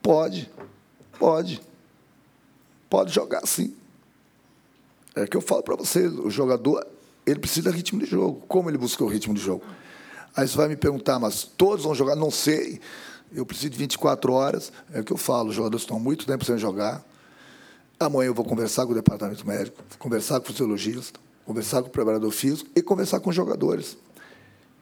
Pode. 0.00 0.50
Pode. 1.18 1.60
Pode 2.88 3.12
jogar 3.12 3.46
sim. 3.46 3.74
É 5.14 5.26
que 5.26 5.36
eu 5.36 5.40
falo 5.40 5.62
para 5.62 5.76
vocês, 5.76 6.12
o 6.12 6.28
jogador, 6.28 6.84
ele 7.24 7.38
precisa 7.38 7.70
de 7.70 7.76
ritmo 7.76 8.00
de 8.00 8.06
jogo. 8.06 8.42
Como 8.48 8.68
ele 8.68 8.78
buscou 8.78 9.06
o 9.06 9.10
ritmo 9.10 9.32
de 9.34 9.40
jogo? 9.40 9.64
Aí 10.36 10.48
você 10.48 10.56
vai 10.56 10.68
me 10.68 10.76
perguntar, 10.76 11.18
mas 11.18 11.44
todos 11.44 11.84
vão 11.84 11.94
jogar? 11.94 12.16
Não 12.16 12.30
sei. 12.30 12.80
Eu 13.32 13.46
preciso 13.46 13.70
de 13.70 13.78
24 13.78 14.32
horas. 14.32 14.72
É 14.92 15.00
o 15.00 15.04
que 15.04 15.12
eu 15.12 15.16
falo, 15.16 15.50
os 15.50 15.54
jogadores 15.54 15.82
estão 15.82 16.00
muito 16.00 16.26
tempo 16.26 16.44
sem 16.44 16.58
jogar. 16.58 17.04
Amanhã 17.98 18.28
eu 18.28 18.34
vou 18.34 18.44
conversar 18.44 18.84
com 18.86 18.92
o 18.92 18.94
departamento 18.94 19.46
médico, 19.46 19.82
conversar 19.98 20.40
com 20.40 20.46
o 20.46 20.52
fisiologista, 20.52 21.20
conversar 21.44 21.80
com 21.82 21.88
o 21.88 21.90
preparador 21.90 22.30
físico 22.32 22.68
e 22.74 22.82
conversar 22.82 23.20
com 23.20 23.30
os 23.30 23.36
jogadores. 23.36 23.96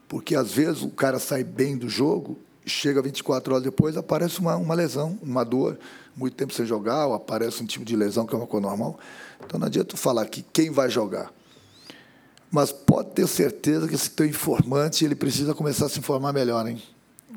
Porque 0.08 0.34
às 0.34 0.52
vezes 0.52 0.82
o 0.82 0.88
cara 0.88 1.18
sai 1.18 1.44
bem 1.44 1.76
do 1.76 1.88
jogo, 1.88 2.38
chega 2.64 3.02
24 3.02 3.54
horas 3.54 3.64
depois, 3.64 3.96
aparece 3.96 4.40
uma, 4.40 4.56
uma 4.56 4.74
lesão, 4.74 5.18
uma 5.22 5.44
dor, 5.44 5.78
muito 6.16 6.34
tempo 6.34 6.52
sem 6.52 6.64
jogar, 6.64 7.06
ou 7.06 7.14
aparece 7.14 7.62
um 7.62 7.66
tipo 7.66 7.84
de 7.84 7.96
lesão 7.96 8.26
que 8.26 8.34
é 8.34 8.38
uma 8.38 8.46
coisa 8.46 8.66
normal. 8.66 8.98
Então 9.44 9.58
não 9.58 9.66
adianta 9.66 9.96
falar 9.96 10.26
que 10.26 10.42
quem 10.52 10.70
vai 10.70 10.88
jogar. 10.88 11.32
Mas 12.50 12.70
pode 12.70 13.10
ter 13.10 13.26
certeza 13.26 13.88
que 13.88 13.94
esse 13.94 14.10
teu 14.10 14.26
informante 14.26 15.04
ele 15.04 15.14
precisa 15.14 15.54
começar 15.54 15.86
a 15.86 15.88
se 15.88 15.98
informar 15.98 16.32
melhor, 16.32 16.68
hein? 16.68 16.82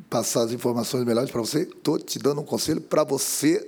Passar 0.10 0.44
as 0.44 0.52
informações 0.52 1.06
melhores 1.06 1.32
para 1.32 1.40
você. 1.40 1.62
Estou 1.62 1.98
te 1.98 2.20
dando 2.20 2.42
um 2.42 2.44
conselho 2.44 2.82
para 2.82 3.04
você 3.04 3.66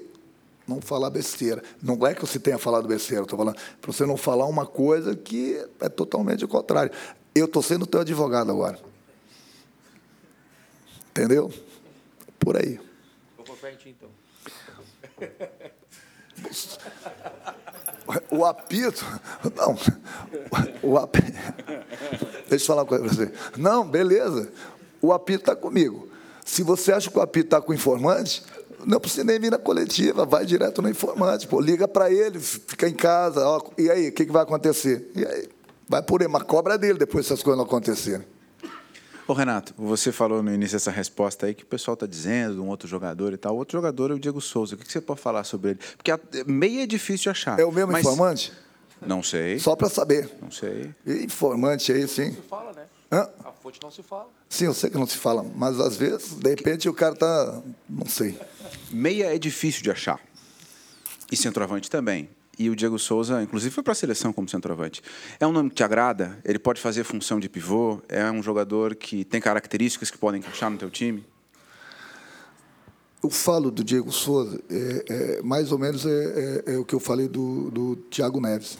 não 0.68 0.82
falar 0.82 1.10
besteira. 1.10 1.64
Não 1.82 2.06
é 2.06 2.14
que 2.14 2.22
você 2.22 2.38
tenha 2.38 2.58
falado 2.58 2.88
besteira, 2.88 3.24
estou 3.24 3.40
falando 3.40 3.56
para 3.82 3.92
você 3.92 4.06
não 4.06 4.18
falar 4.18 4.46
uma 4.46 4.66
coisa 4.66 5.16
que 5.16 5.66
é 5.80 5.88
totalmente 5.88 6.44
o 6.44 6.48
contrário. 6.48 6.92
Eu 7.34 7.46
estou 7.46 7.64
sendo 7.64 7.88
teu 7.88 8.02
advogado 8.02 8.52
agora. 8.52 8.78
Entendeu? 11.18 11.52
Por 12.38 12.56
aí. 12.56 12.80
Vou 13.36 13.44
por 13.44 13.58
frente, 13.58 13.90
então. 13.90 14.08
O 18.30 18.46
apito. 18.46 19.04
Não. 19.56 19.76
O 20.84 20.96
apito. 20.96 21.34
Deixa 22.48 22.66
eu 22.66 22.68
falar 22.68 22.84
uma 22.84 22.88
coisa 22.88 23.04
para 23.04 23.14
você. 23.14 23.32
Não, 23.58 23.84
beleza. 23.84 24.52
O 25.02 25.12
apito 25.12 25.40
está 25.40 25.56
comigo. 25.56 26.08
Se 26.46 26.62
você 26.62 26.92
acha 26.92 27.10
que 27.10 27.18
o 27.18 27.22
apito 27.22 27.48
está 27.48 27.60
com 27.60 27.72
o 27.72 27.76
informante, 27.76 28.44
não 28.86 29.00
precisa 29.00 29.24
nem 29.24 29.40
vir 29.40 29.50
na 29.50 29.58
coletiva, 29.58 30.24
vai 30.24 30.46
direto 30.46 30.84
no 30.84 30.90
informante. 30.90 31.48
Pô, 31.48 31.60
liga 31.60 31.88
para 31.88 32.12
ele, 32.12 32.40
fica 32.40 32.88
em 32.88 32.94
casa. 32.94 33.44
Ó, 33.44 33.72
e 33.76 33.90
aí, 33.90 34.10
o 34.10 34.12
que, 34.14 34.24
que 34.24 34.32
vai 34.32 34.44
acontecer? 34.44 35.10
E 35.16 35.26
aí, 35.26 35.50
vai 35.90 36.04
por 36.04 36.22
ele, 36.22 36.30
uma 36.30 36.44
cobra 36.44 36.78
dele 36.78 37.00
depois 37.00 37.26
se 37.26 37.34
as 37.34 37.42
coisas 37.42 37.58
não 37.58 37.66
acontecerem. 37.66 38.37
Ô 39.28 39.34
Renato, 39.34 39.74
você 39.78 40.10
falou 40.10 40.42
no 40.42 40.54
início 40.54 40.76
dessa 40.76 40.90
resposta 40.90 41.48
aí 41.48 41.54
que 41.54 41.64
o 41.64 41.66
pessoal 41.66 41.96
está 41.96 42.06
dizendo, 42.06 42.56
de 42.56 42.62
um 42.62 42.70
outro 42.70 42.88
jogador 42.88 43.34
e 43.34 43.38
tal. 43.38 43.56
O 43.56 43.58
outro 43.58 43.78
jogador 43.78 44.12
é 44.12 44.14
o 44.14 44.20
Diego 44.20 44.40
Souza. 44.40 44.76
O 44.76 44.78
que 44.78 44.90
você 44.90 45.02
pode 45.02 45.20
falar 45.20 45.44
sobre 45.44 45.72
ele? 45.72 45.80
Porque 45.98 46.12
a, 46.12 46.20
meia 46.46 46.84
é 46.84 46.88
difícil 46.88 47.24
de 47.24 47.30
achar. 47.32 47.60
É 47.60 47.66
o 47.66 47.72
mesmo 47.72 47.92
mas... 47.92 48.06
informante? 48.06 48.54
Não 49.06 49.22
sei. 49.22 49.60
Só 49.60 49.76
para 49.76 49.90
saber. 49.90 50.30
Não 50.42 50.50
sei. 50.50 50.96
E 51.06 51.26
informante 51.26 51.92
aí, 51.92 52.08
sim. 52.08 52.28
Não 52.28 52.36
se 52.36 52.42
fala, 52.44 52.72
né? 52.72 52.86
Hã? 53.12 53.30
A 53.44 53.52
fonte 53.52 53.80
não 53.84 53.92
se 53.92 54.02
fala. 54.02 54.30
Sim, 54.48 54.66
eu 54.66 54.74
sei 54.74 54.90
que 54.90 54.98
não 54.98 55.06
se 55.06 55.18
fala, 55.18 55.46
mas 55.56 55.78
às 55.80 55.98
vezes, 55.98 56.34
de 56.36 56.50
repente, 56.50 56.88
o 56.88 56.94
cara 56.94 57.14
tá. 57.14 57.62
Não 57.90 58.08
sei. 58.08 58.40
Meia 58.90 59.36
é 59.36 59.38
difícil 59.38 59.84
de 59.84 59.92
achar. 59.92 60.22
E 61.30 61.36
centroavante 61.36 61.90
também. 61.90 62.30
E 62.58 62.70
o 62.70 62.76
Diego 62.76 62.98
Souza, 62.98 63.42
inclusive, 63.42 63.74
foi 63.74 63.84
para 63.84 63.94
a 63.94 63.96
seleção 63.96 64.34
como 64.34 64.50
centroavante. 64.50 65.02
É 65.40 65.46
um 65.46 65.52
nome 65.52 65.70
que 65.70 65.76
te 65.76 65.84
agrada? 65.84 66.40
Ele 66.44 66.58
pode 66.58 66.82
fazer 66.82 67.04
função 67.04 67.40
de 67.40 67.48
pivô? 67.48 68.02
É 68.10 68.30
um 68.32 68.42
jogador 68.42 68.96
que 68.96 69.24
tem 69.24 69.40
características 69.40 70.10
que 70.10 70.18
podem 70.18 70.40
encaixar 70.40 70.70
no 70.70 70.78
teu 70.78 70.90
time? 70.90 71.24
Eu 73.24 73.30
falo 73.30 73.72
do 73.72 73.84
Diego 73.84 74.12
Souza, 74.12 74.60
é, 74.70 75.06
é 75.10 75.42
mais 75.42 75.72
ou 75.72 75.80
menos 75.80 76.06
é, 76.06 76.10
é, 76.68 76.74
é, 76.74 76.78
o 76.78 76.86
que 76.86 76.94
eu 76.94 77.00
falei 77.00 77.28
do, 77.28 77.70
do 77.72 77.96
Thiago 78.10 78.40
Neves. 78.40 78.78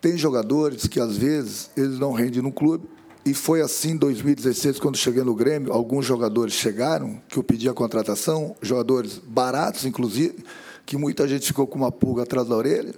Tem 0.00 0.16
jogadores 0.16 0.86
que, 0.86 0.98
às 1.00 1.16
vezes, 1.16 1.70
eles 1.76 1.98
não 1.98 2.12
rendem 2.12 2.40
no 2.40 2.52
clube, 2.52 2.88
e 3.24 3.34
foi 3.34 3.60
assim 3.60 3.90
em 3.90 3.96
2016, 3.96 4.78
quando 4.78 4.96
cheguei 4.96 5.22
no 5.22 5.34
Grêmio, 5.34 5.72
alguns 5.72 6.06
jogadores 6.06 6.54
chegaram, 6.54 7.20
que 7.28 7.38
eu 7.38 7.42
pedi 7.42 7.68
a 7.68 7.74
contratação, 7.74 8.56
jogadores 8.62 9.18
baratos, 9.18 9.84
inclusive, 9.84 10.42
que 10.88 10.96
muita 10.96 11.28
gente 11.28 11.46
ficou 11.46 11.66
com 11.66 11.76
uma 11.76 11.92
pulga 11.92 12.22
atrás 12.22 12.48
da 12.48 12.56
orelha, 12.56 12.94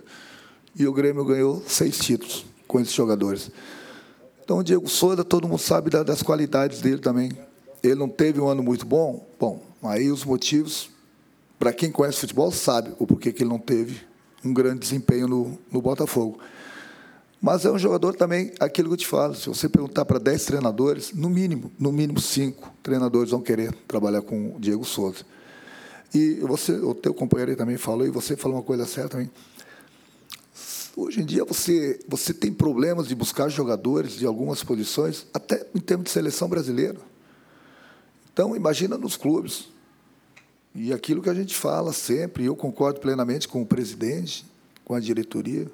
e 0.76 0.86
o 0.86 0.92
Grêmio 0.92 1.24
ganhou 1.24 1.60
seis 1.66 1.98
títulos 1.98 2.46
com 2.68 2.78
esses 2.78 2.94
jogadores. 2.94 3.50
Então, 4.44 4.58
o 4.58 4.62
Diego 4.62 4.88
Souza, 4.88 5.24
todo 5.24 5.48
mundo 5.48 5.58
sabe 5.58 5.90
das 5.90 6.22
qualidades 6.22 6.80
dele 6.80 6.98
também. 6.98 7.32
Ele 7.82 7.96
não 7.96 8.08
teve 8.08 8.40
um 8.40 8.46
ano 8.46 8.62
muito 8.62 8.86
bom? 8.86 9.26
Bom, 9.40 9.60
aí 9.82 10.08
os 10.08 10.24
motivos, 10.24 10.88
para 11.58 11.72
quem 11.72 11.90
conhece 11.90 12.20
futebol, 12.20 12.52
sabe 12.52 12.94
o 12.96 13.04
porquê 13.08 13.32
que 13.32 13.42
ele 13.42 13.50
não 13.50 13.58
teve 13.58 14.02
um 14.44 14.54
grande 14.54 14.78
desempenho 14.78 15.26
no, 15.26 15.58
no 15.68 15.82
Botafogo. 15.82 16.38
Mas 17.42 17.64
é 17.64 17.72
um 17.72 17.78
jogador 17.78 18.14
também, 18.14 18.52
aquilo 18.60 18.90
que 18.90 18.94
eu 18.94 18.98
te 18.98 19.06
falo, 19.08 19.34
se 19.34 19.48
você 19.48 19.68
perguntar 19.68 20.04
para 20.04 20.20
10 20.20 20.44
treinadores, 20.44 21.12
no 21.12 21.28
mínimo, 21.28 21.72
no 21.76 21.90
mínimo 21.90 22.20
cinco 22.20 22.72
treinadores 22.84 23.32
vão 23.32 23.42
querer 23.42 23.74
trabalhar 23.88 24.22
com 24.22 24.54
o 24.54 24.60
Diego 24.60 24.84
Souza. 24.84 25.24
E 26.12 26.34
você, 26.40 26.72
o 26.72 26.94
teu 26.94 27.14
companheiro 27.14 27.54
também 27.56 27.76
falou, 27.76 28.06
e 28.06 28.10
você 28.10 28.36
falou 28.36 28.58
uma 28.58 28.62
coisa 28.62 28.84
certa 28.84 29.10
também. 29.10 29.30
Hoje 30.96 31.20
em 31.20 31.24
dia 31.24 31.44
você, 31.44 32.00
você 32.08 32.34
tem 32.34 32.52
problemas 32.52 33.06
de 33.06 33.14
buscar 33.14 33.48
jogadores 33.48 34.12
de 34.14 34.26
algumas 34.26 34.64
posições, 34.64 35.26
até 35.32 35.66
em 35.74 35.78
termos 35.78 36.06
de 36.06 36.10
seleção 36.10 36.48
brasileira. 36.48 36.98
Então, 38.32 38.56
imagina 38.56 38.98
nos 38.98 39.16
clubes. 39.16 39.68
E 40.74 40.92
aquilo 40.92 41.22
que 41.22 41.30
a 41.30 41.34
gente 41.34 41.54
fala 41.54 41.92
sempre, 41.92 42.44
e 42.44 42.46
eu 42.46 42.56
concordo 42.56 43.00
plenamente 43.00 43.48
com 43.48 43.62
o 43.62 43.66
presidente, 43.66 44.44
com 44.84 44.94
a 44.94 45.00
diretoria, 45.00 45.70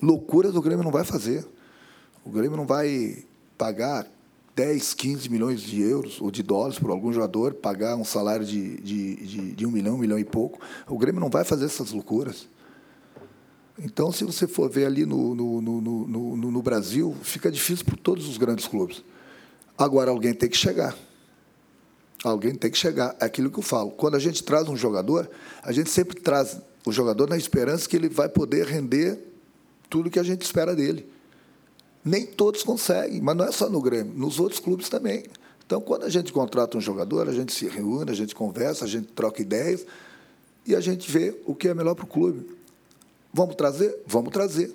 loucuras 0.00 0.54
o 0.54 0.62
Grêmio 0.62 0.84
não 0.84 0.90
vai 0.92 1.04
fazer. 1.04 1.46
O 2.24 2.30
Grêmio 2.30 2.56
não 2.56 2.66
vai 2.66 3.24
pagar 3.56 4.06
10, 4.54 4.94
15 4.94 5.28
milhões 5.30 5.60
de 5.60 5.80
euros 5.80 6.20
ou 6.20 6.30
de 6.30 6.42
dólares 6.42 6.78
por 6.78 6.90
algum 6.90 7.12
jogador, 7.12 7.54
pagar 7.54 7.96
um 7.96 8.04
salário 8.04 8.44
de, 8.44 8.76
de, 8.80 9.16
de, 9.16 9.52
de 9.52 9.66
um 9.66 9.70
milhão, 9.70 9.94
um 9.94 9.98
milhão 9.98 10.18
e 10.18 10.24
pouco. 10.24 10.60
O 10.86 10.98
Grêmio 10.98 11.20
não 11.20 11.30
vai 11.30 11.44
fazer 11.44 11.64
essas 11.64 11.90
loucuras. 11.90 12.46
Então, 13.78 14.12
se 14.12 14.24
você 14.24 14.46
for 14.46 14.68
ver 14.68 14.86
ali 14.86 15.06
no, 15.06 15.34
no, 15.34 15.60
no, 15.62 15.80
no, 16.06 16.50
no 16.50 16.62
Brasil, 16.62 17.16
fica 17.22 17.50
difícil 17.50 17.84
para 17.84 17.96
todos 17.96 18.28
os 18.28 18.36
grandes 18.36 18.66
clubes. 18.66 19.02
Agora, 19.76 20.10
alguém 20.10 20.34
tem 20.34 20.48
que 20.48 20.56
chegar. 20.56 20.94
Alguém 22.22 22.54
tem 22.54 22.70
que 22.70 22.76
chegar. 22.76 23.16
É 23.18 23.24
aquilo 23.24 23.50
que 23.50 23.58
eu 23.58 23.62
falo. 23.62 23.90
Quando 23.90 24.16
a 24.16 24.18
gente 24.18 24.44
traz 24.44 24.68
um 24.68 24.76
jogador, 24.76 25.28
a 25.62 25.72
gente 25.72 25.88
sempre 25.88 26.20
traz 26.20 26.60
o 26.84 26.92
jogador 26.92 27.28
na 27.28 27.36
esperança 27.36 27.88
que 27.88 27.96
ele 27.96 28.08
vai 28.08 28.28
poder 28.28 28.66
render 28.66 29.18
tudo 29.88 30.10
que 30.10 30.18
a 30.18 30.22
gente 30.22 30.42
espera 30.42 30.76
dele. 30.76 31.08
Nem 32.04 32.26
todos 32.26 32.62
conseguem, 32.62 33.20
mas 33.20 33.36
não 33.36 33.44
é 33.44 33.52
só 33.52 33.68
no 33.68 33.80
Grêmio, 33.80 34.12
nos 34.14 34.40
outros 34.40 34.60
clubes 34.60 34.88
também. 34.88 35.24
Então, 35.64 35.80
quando 35.80 36.04
a 36.04 36.08
gente 36.08 36.32
contrata 36.32 36.76
um 36.76 36.80
jogador, 36.80 37.28
a 37.28 37.32
gente 37.32 37.52
se 37.52 37.66
reúne, 37.68 38.10
a 38.10 38.14
gente 38.14 38.34
conversa, 38.34 38.84
a 38.84 38.88
gente 38.88 39.06
troca 39.08 39.40
ideias 39.40 39.86
e 40.66 40.74
a 40.74 40.80
gente 40.80 41.10
vê 41.10 41.34
o 41.46 41.54
que 41.54 41.68
é 41.68 41.74
melhor 41.74 41.94
para 41.94 42.04
o 42.04 42.08
clube. 42.08 42.46
Vamos 43.32 43.54
trazer? 43.54 44.02
Vamos 44.06 44.32
trazer. 44.32 44.74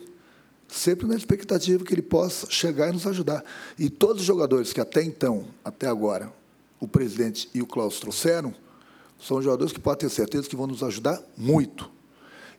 Sempre 0.67 1.05
na 1.07 1.15
expectativa 1.15 1.83
que 1.83 1.93
ele 1.93 2.01
possa 2.01 2.49
chegar 2.49 2.89
e 2.89 2.93
nos 2.93 3.05
ajudar. 3.05 3.43
E 3.77 3.89
todos 3.89 4.21
os 4.21 4.27
jogadores 4.27 4.73
que 4.73 4.81
até 4.81 5.03
então, 5.03 5.45
até 5.63 5.87
agora, 5.87 6.33
o 6.79 6.87
presidente 6.87 7.49
e 7.53 7.61
o 7.61 7.67
Klaus 7.67 7.99
trouxeram, 7.99 8.53
são 9.19 9.41
jogadores 9.41 9.73
que 9.73 9.79
podem 9.79 10.07
ter 10.07 10.13
certeza 10.13 10.47
que 10.47 10.55
vão 10.55 10.67
nos 10.67 10.83
ajudar 10.83 11.21
muito. 11.37 11.89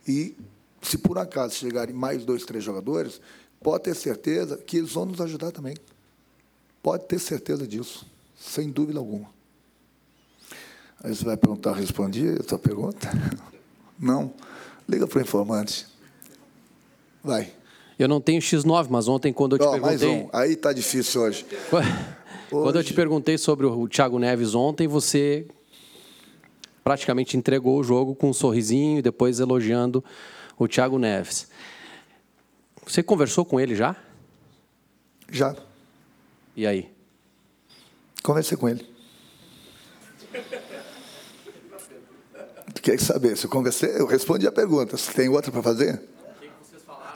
E 0.07 0.35
se 0.81 0.97
por 0.97 1.17
acaso 1.17 1.55
chegarem 1.55 1.93
mais 1.93 2.25
dois, 2.25 2.45
três 2.45 2.63
jogadores, 2.63 3.19
pode 3.61 3.83
ter 3.83 3.95
certeza 3.95 4.57
que 4.57 4.77
eles 4.77 4.91
vão 4.91 5.05
nos 5.05 5.21
ajudar 5.21 5.51
também. 5.51 5.75
Pode 6.81 7.05
ter 7.05 7.19
certeza 7.19 7.67
disso, 7.67 8.05
sem 8.39 8.69
dúvida 8.69 8.99
alguma. 8.99 9.27
Aí 11.03 11.15
você 11.15 11.23
vai 11.23 11.37
perguntar, 11.37 11.73
respondi 11.73 12.29
a 12.39 12.43
sua 12.43 12.59
pergunta? 12.59 13.09
Não. 13.99 14.33
Liga 14.87 15.07
para 15.07 15.19
o 15.19 15.21
informante. 15.21 15.85
Vai. 17.23 17.51
Eu 17.97 18.07
não 18.07 18.21
tenho 18.21 18.41
X9, 18.41 18.87
mas 18.89 19.07
ontem 19.09 19.31
quando 19.31 19.55
eu 19.55 19.59
te 19.59 19.65
oh, 19.65 19.71
perguntei... 19.71 19.97
Mais 19.97 20.03
um. 20.03 20.29
Aí 20.31 20.53
está 20.53 20.71
difícil 20.71 21.21
hoje. 21.21 21.45
Quando 22.49 22.67
hoje... 22.67 22.77
eu 22.79 22.83
te 22.83 22.93
perguntei 22.93 23.37
sobre 23.37 23.67
o 23.67 23.87
Thiago 23.87 24.17
Neves 24.17 24.55
ontem, 24.55 24.87
você 24.87 25.45
praticamente 26.83 27.37
entregou 27.37 27.77
o 27.77 27.83
jogo 27.83 28.15
com 28.15 28.29
um 28.29 28.33
sorrisinho 28.33 28.97
e 28.97 29.01
depois 29.01 29.39
elogiando 29.39 30.03
o 30.57 30.67
Thiago 30.67 30.97
Neves. 30.97 31.47
Você 32.89 33.03
conversou 33.03 33.45
com 33.45 33.59
ele 33.59 33.75
já? 33.75 33.95
Já. 35.31 35.55
E 36.55 36.65
aí? 36.65 36.91
Conversei 38.23 38.57
com 38.57 38.67
ele. 38.67 38.83
Quer 42.81 42.99
saber? 42.99 43.37
Se 43.37 43.45
eu 43.45 43.49
conversei, 43.51 43.95
eu 43.95 44.07
respondi 44.07 44.47
a 44.47 44.51
pergunta. 44.51 44.97
Se 44.97 45.13
tem 45.13 45.29
outra 45.29 45.51
para 45.51 45.61
fazer? 45.61 46.01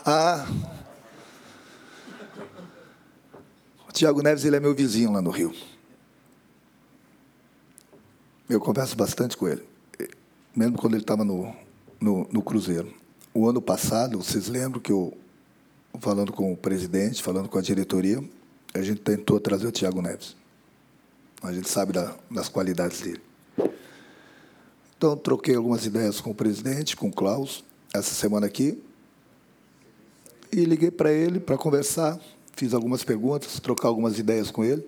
Ah. 0.05 0.47
O 3.89 3.91
Tiago 3.91 4.21
Neves 4.21 4.45
ele 4.45 4.57
é 4.57 4.59
meu 4.59 4.75
vizinho 4.75 5.11
lá 5.11 5.23
no 5.23 5.31
Rio. 5.31 5.55
Eu 8.47 8.59
converso 8.59 8.95
bastante 8.95 9.35
com 9.35 9.47
ele, 9.47 9.67
mesmo 10.55 10.77
quando 10.77 10.93
ele 10.93 11.01
estava 11.01 11.25
no, 11.25 11.51
no, 11.99 12.27
no 12.31 12.43
Cruzeiro. 12.43 12.93
O 13.33 13.49
ano 13.49 13.59
passado, 13.59 14.19
vocês 14.19 14.47
lembram 14.47 14.79
que 14.79 14.91
eu 14.91 15.17
falando 15.99 16.31
com 16.31 16.51
o 16.51 16.57
presidente, 16.57 17.21
falando 17.21 17.49
com 17.49 17.57
a 17.57 17.61
diretoria, 17.61 18.23
a 18.73 18.81
gente 18.81 19.01
tentou 19.01 19.39
trazer 19.39 19.67
o 19.67 19.71
Tiago 19.71 20.01
Neves. 20.01 20.35
A 21.41 21.51
gente 21.51 21.69
sabe 21.69 21.93
da, 21.93 22.15
das 22.31 22.49
qualidades 22.49 23.01
dele. 23.01 23.21
Então, 24.97 25.17
troquei 25.17 25.55
algumas 25.55 25.85
ideias 25.85 26.21
com 26.21 26.31
o 26.31 26.35
presidente, 26.35 26.95
com 26.95 27.09
o 27.09 27.11
Klaus, 27.11 27.63
essa 27.93 28.13
semana 28.13 28.47
aqui, 28.47 28.81
e 30.51 30.65
liguei 30.65 30.91
para 30.91 31.11
ele 31.11 31.39
para 31.39 31.57
conversar, 31.57 32.19
fiz 32.55 32.73
algumas 32.73 33.03
perguntas, 33.03 33.59
trocar 33.59 33.89
algumas 33.89 34.17
ideias 34.17 34.49
com 34.49 34.63
ele. 34.63 34.85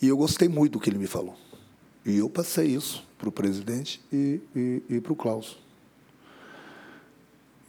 E 0.00 0.08
eu 0.08 0.16
gostei 0.16 0.48
muito 0.48 0.72
do 0.72 0.80
que 0.80 0.88
ele 0.88 0.98
me 0.98 1.06
falou. 1.06 1.36
E 2.04 2.18
eu 2.18 2.28
passei 2.30 2.66
isso 2.66 3.06
para 3.18 3.28
o 3.28 3.32
presidente 3.32 4.00
e, 4.12 4.40
e, 4.56 4.82
e 4.88 5.00
para 5.00 5.12
o 5.12 5.16
Klaus. 5.16 5.58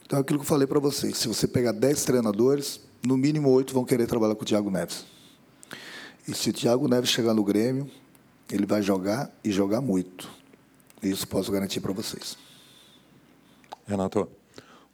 Então, 0.06 0.18
aquilo 0.18 0.38
que 0.38 0.44
eu 0.44 0.48
falei 0.48 0.66
para 0.66 0.78
vocês: 0.78 1.16
se 1.16 1.28
você 1.28 1.46
pegar 1.46 1.72
10 1.72 2.04
treinadores, 2.04 2.80
no 3.02 3.16
mínimo 3.16 3.50
oito 3.50 3.72
vão 3.72 3.84
querer 3.84 4.06
trabalhar 4.06 4.34
com 4.34 4.42
o 4.42 4.46
Thiago 4.46 4.70
Neves. 4.70 5.04
E 6.26 6.34
se 6.34 6.50
o 6.50 6.52
Thiago 6.52 6.88
Neves 6.88 7.10
chegar 7.10 7.34
no 7.34 7.44
Grêmio, 7.44 7.90
ele 8.50 8.66
vai 8.66 8.82
jogar 8.82 9.30
e 9.42 9.50
jogar 9.50 9.80
muito. 9.80 10.28
Isso 11.02 11.26
posso 11.28 11.52
garantir 11.52 11.80
para 11.80 11.92
vocês. 11.92 12.36
Renato, 13.86 14.26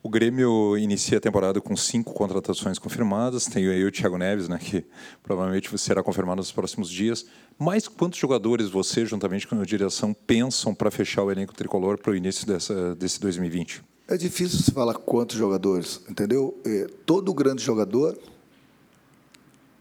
o 0.02 0.08
Grêmio 0.08 0.76
inicia 0.78 1.18
a 1.18 1.20
temporada 1.20 1.60
com 1.60 1.76
cinco 1.76 2.12
contratações 2.12 2.78
confirmadas. 2.78 3.46
Tem 3.46 3.68
aí 3.68 3.84
o 3.84 3.92
Thiago 3.92 4.18
Neves, 4.18 4.48
né, 4.48 4.58
que 4.58 4.84
provavelmente 5.22 5.76
será 5.78 6.02
confirmado 6.02 6.38
nos 6.38 6.50
próximos 6.50 6.90
dias. 6.90 7.26
Mas 7.58 7.86
quantos 7.86 8.18
jogadores 8.18 8.68
você, 8.68 9.04
juntamente 9.04 9.46
com 9.46 9.60
a 9.60 9.64
direção, 9.64 10.12
pensam 10.12 10.74
para 10.74 10.90
fechar 10.90 11.22
o 11.22 11.30
elenco 11.30 11.54
tricolor 11.54 11.98
para 11.98 12.12
o 12.12 12.16
início 12.16 12.46
dessa, 12.46 12.94
desse 12.96 13.20
2020? 13.20 13.89
É 14.10 14.16
difícil 14.16 14.58
se 14.58 14.72
falar 14.72 14.94
quantos 14.94 15.36
jogadores, 15.36 16.00
entendeu? 16.10 16.58
É, 16.66 16.88
todo 17.06 17.32
grande 17.32 17.62
jogador 17.62 18.18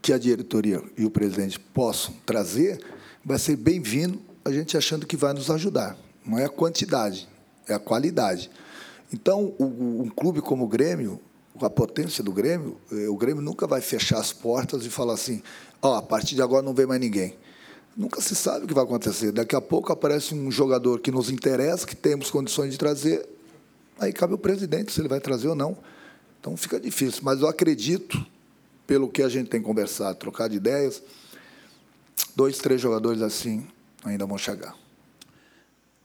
que 0.00 0.12
a 0.12 0.18
diretoria 0.18 0.80
e 0.96 1.04
o 1.04 1.10
presidente 1.10 1.58
possam 1.58 2.14
trazer 2.24 2.80
vai 3.24 3.40
ser 3.40 3.56
bem-vindo, 3.56 4.20
a 4.44 4.52
gente 4.52 4.76
achando 4.76 5.04
que 5.04 5.16
vai 5.16 5.32
nos 5.32 5.50
ajudar. 5.50 5.98
Não 6.24 6.38
é 6.38 6.44
a 6.44 6.48
quantidade, 6.48 7.28
é 7.66 7.74
a 7.74 7.78
qualidade. 7.80 8.52
Então, 9.12 9.52
um 9.58 10.08
clube 10.08 10.40
como 10.40 10.64
o 10.64 10.68
Grêmio, 10.68 11.20
a 11.60 11.68
potência 11.68 12.22
do 12.22 12.30
Grêmio, 12.30 12.76
é, 12.92 13.08
o 13.08 13.16
Grêmio 13.16 13.42
nunca 13.42 13.66
vai 13.66 13.80
fechar 13.80 14.20
as 14.20 14.32
portas 14.32 14.86
e 14.86 14.90
falar 14.90 15.14
assim: 15.14 15.42
ó, 15.82 15.90
oh, 15.90 15.94
a 15.94 16.02
partir 16.02 16.36
de 16.36 16.42
agora 16.42 16.62
não 16.62 16.72
vem 16.72 16.86
mais 16.86 17.00
ninguém. 17.00 17.36
Nunca 17.96 18.20
se 18.20 18.36
sabe 18.36 18.64
o 18.64 18.68
que 18.68 18.74
vai 18.74 18.84
acontecer. 18.84 19.32
Daqui 19.32 19.56
a 19.56 19.60
pouco 19.60 19.92
aparece 19.92 20.36
um 20.36 20.52
jogador 20.52 21.00
que 21.00 21.10
nos 21.10 21.30
interessa, 21.30 21.84
que 21.84 21.96
temos 21.96 22.30
condições 22.30 22.70
de 22.70 22.78
trazer, 22.78 23.28
Aí 24.00 24.14
cabe 24.14 24.32
o 24.32 24.38
presidente 24.38 24.90
se 24.90 25.00
ele 25.00 25.08
vai 25.08 25.20
trazer 25.20 25.46
ou 25.46 25.54
não. 25.54 25.76
Então 26.40 26.56
fica 26.56 26.80
difícil. 26.80 27.20
Mas 27.22 27.42
eu 27.42 27.48
acredito, 27.48 28.24
pelo 28.86 29.08
que 29.08 29.22
a 29.22 29.28
gente 29.28 29.50
tem 29.50 29.60
conversado, 29.60 30.18
trocado 30.18 30.54
ideias, 30.54 31.02
dois, 32.34 32.56
três 32.58 32.80
jogadores 32.80 33.20
assim 33.20 33.66
ainda 34.02 34.24
vão 34.24 34.38
chegar. 34.38 34.74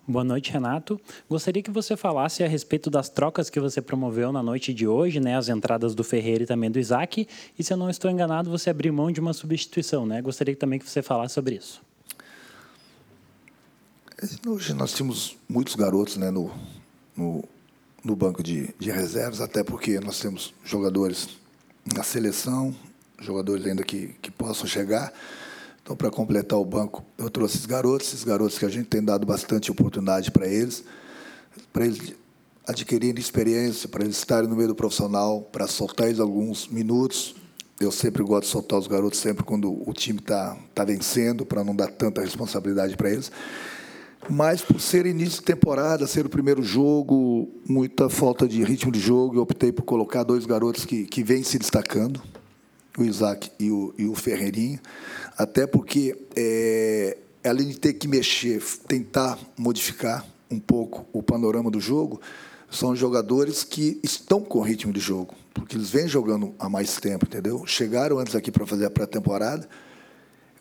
Boa 0.08 0.24
noite, 0.24 0.52
Renato. 0.52 1.02
Gostaria 1.28 1.64
que 1.64 1.72
você 1.72 1.98
falasse 1.98 2.44
a 2.44 2.48
respeito 2.48 2.92
das 2.92 3.10
trocas 3.10 3.50
que 3.50 3.60
você 3.60 3.82
promoveu 3.82 4.32
na 4.32 4.44
noite 4.44 4.72
de 4.72 4.86
hoje, 4.86 5.20
né? 5.20 5.36
As 5.36 5.50
entradas 5.50 5.96
do 5.96 6.04
Ferreira 6.04 6.44
e 6.44 6.46
também 6.46 6.70
do 6.70 6.78
Isaac. 6.78 7.28
E 7.58 7.64
se 7.64 7.74
eu 7.74 7.78
não 7.78 7.90
estou 7.90 8.12
enganado, 8.12 8.52
você 8.52 8.70
abriu 8.70 8.94
mão 8.94 9.10
de 9.12 9.20
uma 9.20 9.34
substituição, 9.34 10.06
né? 10.06 10.22
Gostaria 10.22 10.56
também 10.56 10.78
que 10.78 10.88
você 10.88 11.02
falasse 11.02 11.34
sobre 11.34 11.56
isso. 11.56 11.82
Hoje 14.46 14.74
nós 14.74 14.94
temos 14.94 15.38
muitos 15.50 15.76
garotos 15.76 16.18
né, 16.18 16.30
no, 16.30 16.52
no, 17.18 17.44
no 18.06 18.16
banco 18.16 18.44
de, 18.44 18.70
de 18.78 18.92
reservas, 18.92 19.42
até 19.42 19.64
porque 19.64 20.00
nós 20.00 20.20
temos 20.20 20.54
jogadores 20.64 21.28
na 21.96 22.04
seleção, 22.04 22.74
jogadores 23.20 23.66
ainda 23.66 23.84
que, 23.84 24.16
que 24.22 24.30
possam 24.30 24.68
chegar. 24.68 25.12
Então, 25.82 25.96
para 25.96 26.12
completar 26.12 26.60
o 26.60 26.64
banco, 26.64 27.04
eu 27.18 27.32
trouxe 27.32 27.56
esses 27.56 27.66
garotos, 27.66 28.08
esses 28.08 28.24
garotos 28.24 28.60
que 28.60 28.66
a 28.66 28.70
gente 28.70 28.88
tem 28.88 29.04
dado 29.04 29.26
bastante 29.26 29.72
oportunidade 29.72 30.30
para 30.30 30.48
eles, 30.48 30.84
para 31.74 31.86
eles 31.86 32.14
adquirirem 32.68 33.20
experiência, 33.20 33.90
para 33.90 34.04
eles 34.04 34.18
estarem 34.18 34.50
no 34.50 34.56
meio 34.56 34.68
do 34.70 34.76
profissional, 34.76 35.42
para 35.42 35.66
soltar 35.68 36.08
eles 36.08 36.20
alguns 36.20 36.68
minutos. 36.68 37.36
Eu 37.80 37.92
sempre 37.92 38.24
gosto 38.24 38.44
de 38.44 38.52
soltar 38.52 38.80
os 38.80 38.88
garotos 38.88 39.20
sempre 39.20 39.44
quando 39.44 39.72
o 39.88 39.94
time 39.94 40.20
está 40.20 40.56
tá 40.76 40.84
vencendo, 40.84 41.44
para 41.44 41.64
não 41.64 41.76
dar 41.76 41.88
tanta 41.88 42.22
responsabilidade 42.22 42.96
para 42.96 43.10
eles. 43.10 43.32
Mas 44.30 44.62
por 44.62 44.82
ser 44.82 45.06
início 45.06 45.40
de 45.40 45.46
temporada, 45.46 46.08
ser 46.08 46.26
o 46.26 46.30
primeiro 46.30 46.64
jogo, 46.64 47.48
muita 47.68 48.10
falta 48.10 48.48
de 48.48 48.64
ritmo 48.64 48.92
de 48.92 49.00
jogo, 49.00 49.36
eu 49.36 49.42
optei 49.44 49.72
por 49.72 49.84
colocar 49.84 50.24
dois 50.24 50.46
garotos 50.46 50.84
que, 50.84 51.06
que 51.06 51.24
vêm 51.24 51.44
se 51.44 51.60
destacando, 51.60 52.22
o 52.98 53.04
Isaac 53.04 53.52
e 53.60 53.70
o, 53.70 53.94
e 53.98 54.06
o 54.08 54.16
Ferreirinho, 54.16 54.80
até 55.38 55.68
porque, 55.68 56.18
é, 56.36 57.18
além 57.44 57.68
de 57.68 57.80
ter 57.80 57.94
que 57.94 58.08
mexer, 58.08 58.64
tentar 58.88 59.38
modificar 59.56 60.26
um 60.50 60.60
pouco 60.60 61.06
o 61.14 61.22
panorama 61.22 61.70
do 61.70 61.80
jogo, 61.80 62.20
são 62.72 62.96
jogadores 62.96 63.64
que 63.64 64.00
estão 64.02 64.42
com 64.42 64.60
ritmo 64.62 64.92
de 64.92 65.00
jogo, 65.00 65.36
porque 65.54 65.76
eles 65.76 65.92
vêm 65.92 66.08
jogando 66.08 66.56
há 66.58 66.68
mais 66.68 66.96
tempo, 66.98 67.26
entendeu? 67.26 67.64
Chegaram 67.68 68.18
antes 68.18 68.36
aqui 68.36 68.52
para 68.52 68.66
fazer 68.66 68.86
a 68.86 68.90
pré-temporada, 68.90 69.70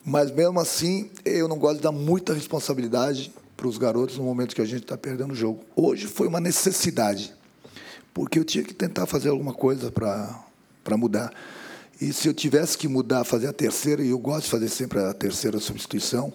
mas 0.04 0.30
mesmo 0.30 0.60
assim 0.60 1.10
eu 1.24 1.48
não 1.48 1.58
gosto 1.58 1.76
de 1.76 1.82
dar 1.82 1.92
muita 1.92 2.34
responsabilidade 2.34 3.32
para 3.56 3.66
os 3.66 3.78
garotos 3.78 4.18
no 4.18 4.24
momento 4.24 4.54
que 4.54 4.62
a 4.62 4.64
gente 4.64 4.82
está 4.82 4.96
perdendo 4.96 5.32
o 5.32 5.34
jogo. 5.34 5.64
Hoje 5.76 6.06
foi 6.06 6.26
uma 6.26 6.40
necessidade, 6.40 7.34
porque 8.12 8.38
eu 8.38 8.44
tinha 8.44 8.64
que 8.64 8.74
tentar 8.74 9.06
fazer 9.06 9.28
alguma 9.28 9.54
coisa 9.54 9.90
para 9.90 10.96
mudar. 10.96 11.32
E 12.00 12.12
se 12.12 12.28
eu 12.28 12.34
tivesse 12.34 12.76
que 12.76 12.88
mudar, 12.88 13.24
fazer 13.24 13.46
a 13.46 13.52
terceira, 13.52 14.02
e 14.02 14.10
eu 14.10 14.18
gosto 14.18 14.44
de 14.44 14.50
fazer 14.50 14.68
sempre 14.68 14.98
a 14.98 15.14
terceira 15.14 15.58
substituição, 15.60 16.32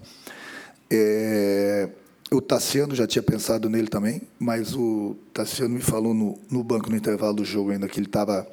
é, 0.89 1.89
o 2.31 2.41
Tassiano 2.41 2.95
já 2.95 3.05
tinha 3.05 3.21
pensado 3.21 3.69
nele 3.69 3.87
também, 3.87 4.21
mas 4.39 4.73
o 4.75 5.15
Tassiano 5.33 5.73
me 5.73 5.81
falou 5.81 6.13
no, 6.13 6.39
no 6.49 6.63
banco, 6.63 6.89
no 6.89 6.95
intervalo 6.95 7.33
do 7.33 7.45
jogo 7.45 7.71
ainda, 7.71 7.87
que 7.87 7.99
ele 7.99 8.07
estava 8.07 8.47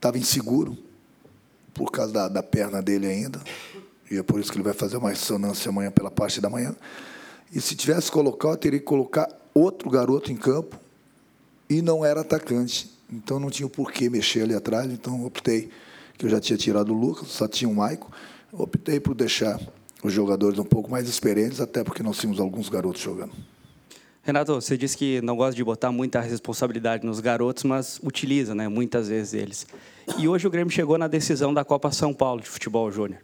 tava 0.00 0.18
inseguro, 0.18 0.76
por 1.72 1.90
causa 1.90 2.12
da, 2.12 2.28
da 2.28 2.42
perna 2.42 2.82
dele 2.82 3.06
ainda, 3.06 3.40
e 4.10 4.18
é 4.18 4.22
por 4.22 4.40
isso 4.40 4.50
que 4.50 4.58
ele 4.58 4.64
vai 4.64 4.74
fazer 4.74 4.96
uma 4.96 5.10
ressonância 5.10 5.68
amanhã 5.70 5.90
pela 5.90 6.10
parte 6.10 6.40
da 6.40 6.50
manhã. 6.50 6.74
E 7.52 7.60
se 7.60 7.76
tivesse 7.76 8.06
que 8.06 8.12
colocar, 8.12 8.48
eu 8.48 8.56
teria 8.56 8.78
que 8.78 8.84
colocar 8.84 9.28
outro 9.54 9.90
garoto 9.90 10.32
em 10.32 10.36
campo 10.36 10.80
e 11.68 11.82
não 11.82 12.04
era 12.04 12.22
atacante. 12.22 12.90
Então 13.12 13.38
não 13.38 13.50
tinha 13.50 13.68
por 13.68 13.92
que 13.92 14.08
mexer 14.08 14.42
ali 14.42 14.54
atrás, 14.54 14.90
então 14.90 15.24
optei, 15.24 15.68
que 16.16 16.24
eu 16.24 16.30
já 16.30 16.40
tinha 16.40 16.56
tirado 16.56 16.94
o 16.94 16.98
Lucas, 16.98 17.28
só 17.28 17.46
tinha 17.46 17.68
o 17.68 17.74
Maico, 17.74 18.10
optei 18.50 18.98
por 18.98 19.14
deixar 19.14 19.60
os 20.02 20.12
jogadores 20.12 20.58
um 20.58 20.64
pouco 20.64 20.90
mais 20.90 21.08
experientes, 21.08 21.60
até 21.60 21.84
porque 21.84 22.02
nós 22.02 22.16
tínhamos 22.18 22.40
alguns 22.40 22.70
garotos 22.70 23.02
jogando. 23.02 23.32
Renato, 24.22 24.54
você 24.54 24.76
disse 24.76 24.96
que 24.96 25.20
não 25.20 25.36
gosta 25.36 25.54
de 25.54 25.64
botar 25.64 25.90
muita 25.90 26.20
responsabilidade 26.20 27.04
nos 27.04 27.20
garotos, 27.20 27.64
mas 27.64 28.00
utiliza 28.02 28.54
né, 28.54 28.68
muitas 28.68 29.08
vezes 29.08 29.34
eles. 29.34 29.66
E 30.16 30.28
hoje 30.28 30.46
o 30.46 30.50
Grêmio 30.50 30.72
chegou 30.72 30.96
na 30.96 31.08
decisão 31.08 31.52
da 31.52 31.64
Copa 31.64 31.90
São 31.90 32.14
Paulo 32.14 32.40
de 32.40 32.48
Futebol 32.48 32.90
Júnior. 32.90 33.20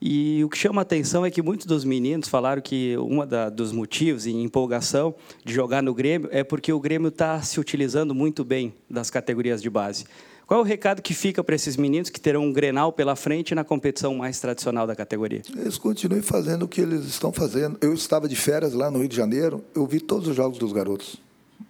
E 0.00 0.44
o 0.44 0.48
que 0.48 0.56
chama 0.56 0.80
a 0.80 0.82
atenção 0.82 1.26
é 1.26 1.30
que 1.30 1.42
muitos 1.42 1.66
dos 1.66 1.84
meninos 1.84 2.28
falaram 2.28 2.62
que 2.62 2.96
um 2.98 3.18
dos 3.52 3.72
motivos 3.72 4.26
e 4.26 4.30
empolgação 4.30 5.14
de 5.44 5.52
jogar 5.52 5.82
no 5.82 5.92
Grêmio 5.92 6.28
é 6.30 6.44
porque 6.44 6.72
o 6.72 6.78
Grêmio 6.78 7.08
está 7.08 7.42
se 7.42 7.58
utilizando 7.58 8.14
muito 8.14 8.44
bem 8.44 8.72
das 8.88 9.10
categorias 9.10 9.60
de 9.60 9.68
base. 9.68 10.04
Qual 10.46 10.60
é 10.60 10.62
o 10.62 10.66
recado 10.66 11.02
que 11.02 11.12
fica 11.12 11.44
para 11.44 11.54
esses 11.54 11.76
meninos 11.76 12.08
que 12.08 12.20
terão 12.20 12.44
um 12.44 12.52
Grenal 12.52 12.92
pela 12.92 13.14
frente 13.16 13.54
na 13.54 13.64
competição 13.64 14.14
mais 14.14 14.40
tradicional 14.40 14.86
da 14.86 14.94
categoria? 14.94 15.42
Eles 15.54 15.76
continuem 15.76 16.22
fazendo 16.22 16.62
o 16.62 16.68
que 16.68 16.80
eles 16.80 17.04
estão 17.04 17.32
fazendo. 17.32 17.76
Eu 17.82 17.92
estava 17.92 18.28
de 18.28 18.36
férias 18.36 18.72
lá 18.72 18.90
no 18.90 19.00
Rio 19.00 19.08
de 19.08 19.16
Janeiro, 19.16 19.62
eu 19.74 19.84
vi 19.84 20.00
todos 20.00 20.28
os 20.28 20.36
jogos 20.36 20.58
dos 20.58 20.72
garotos. 20.72 21.16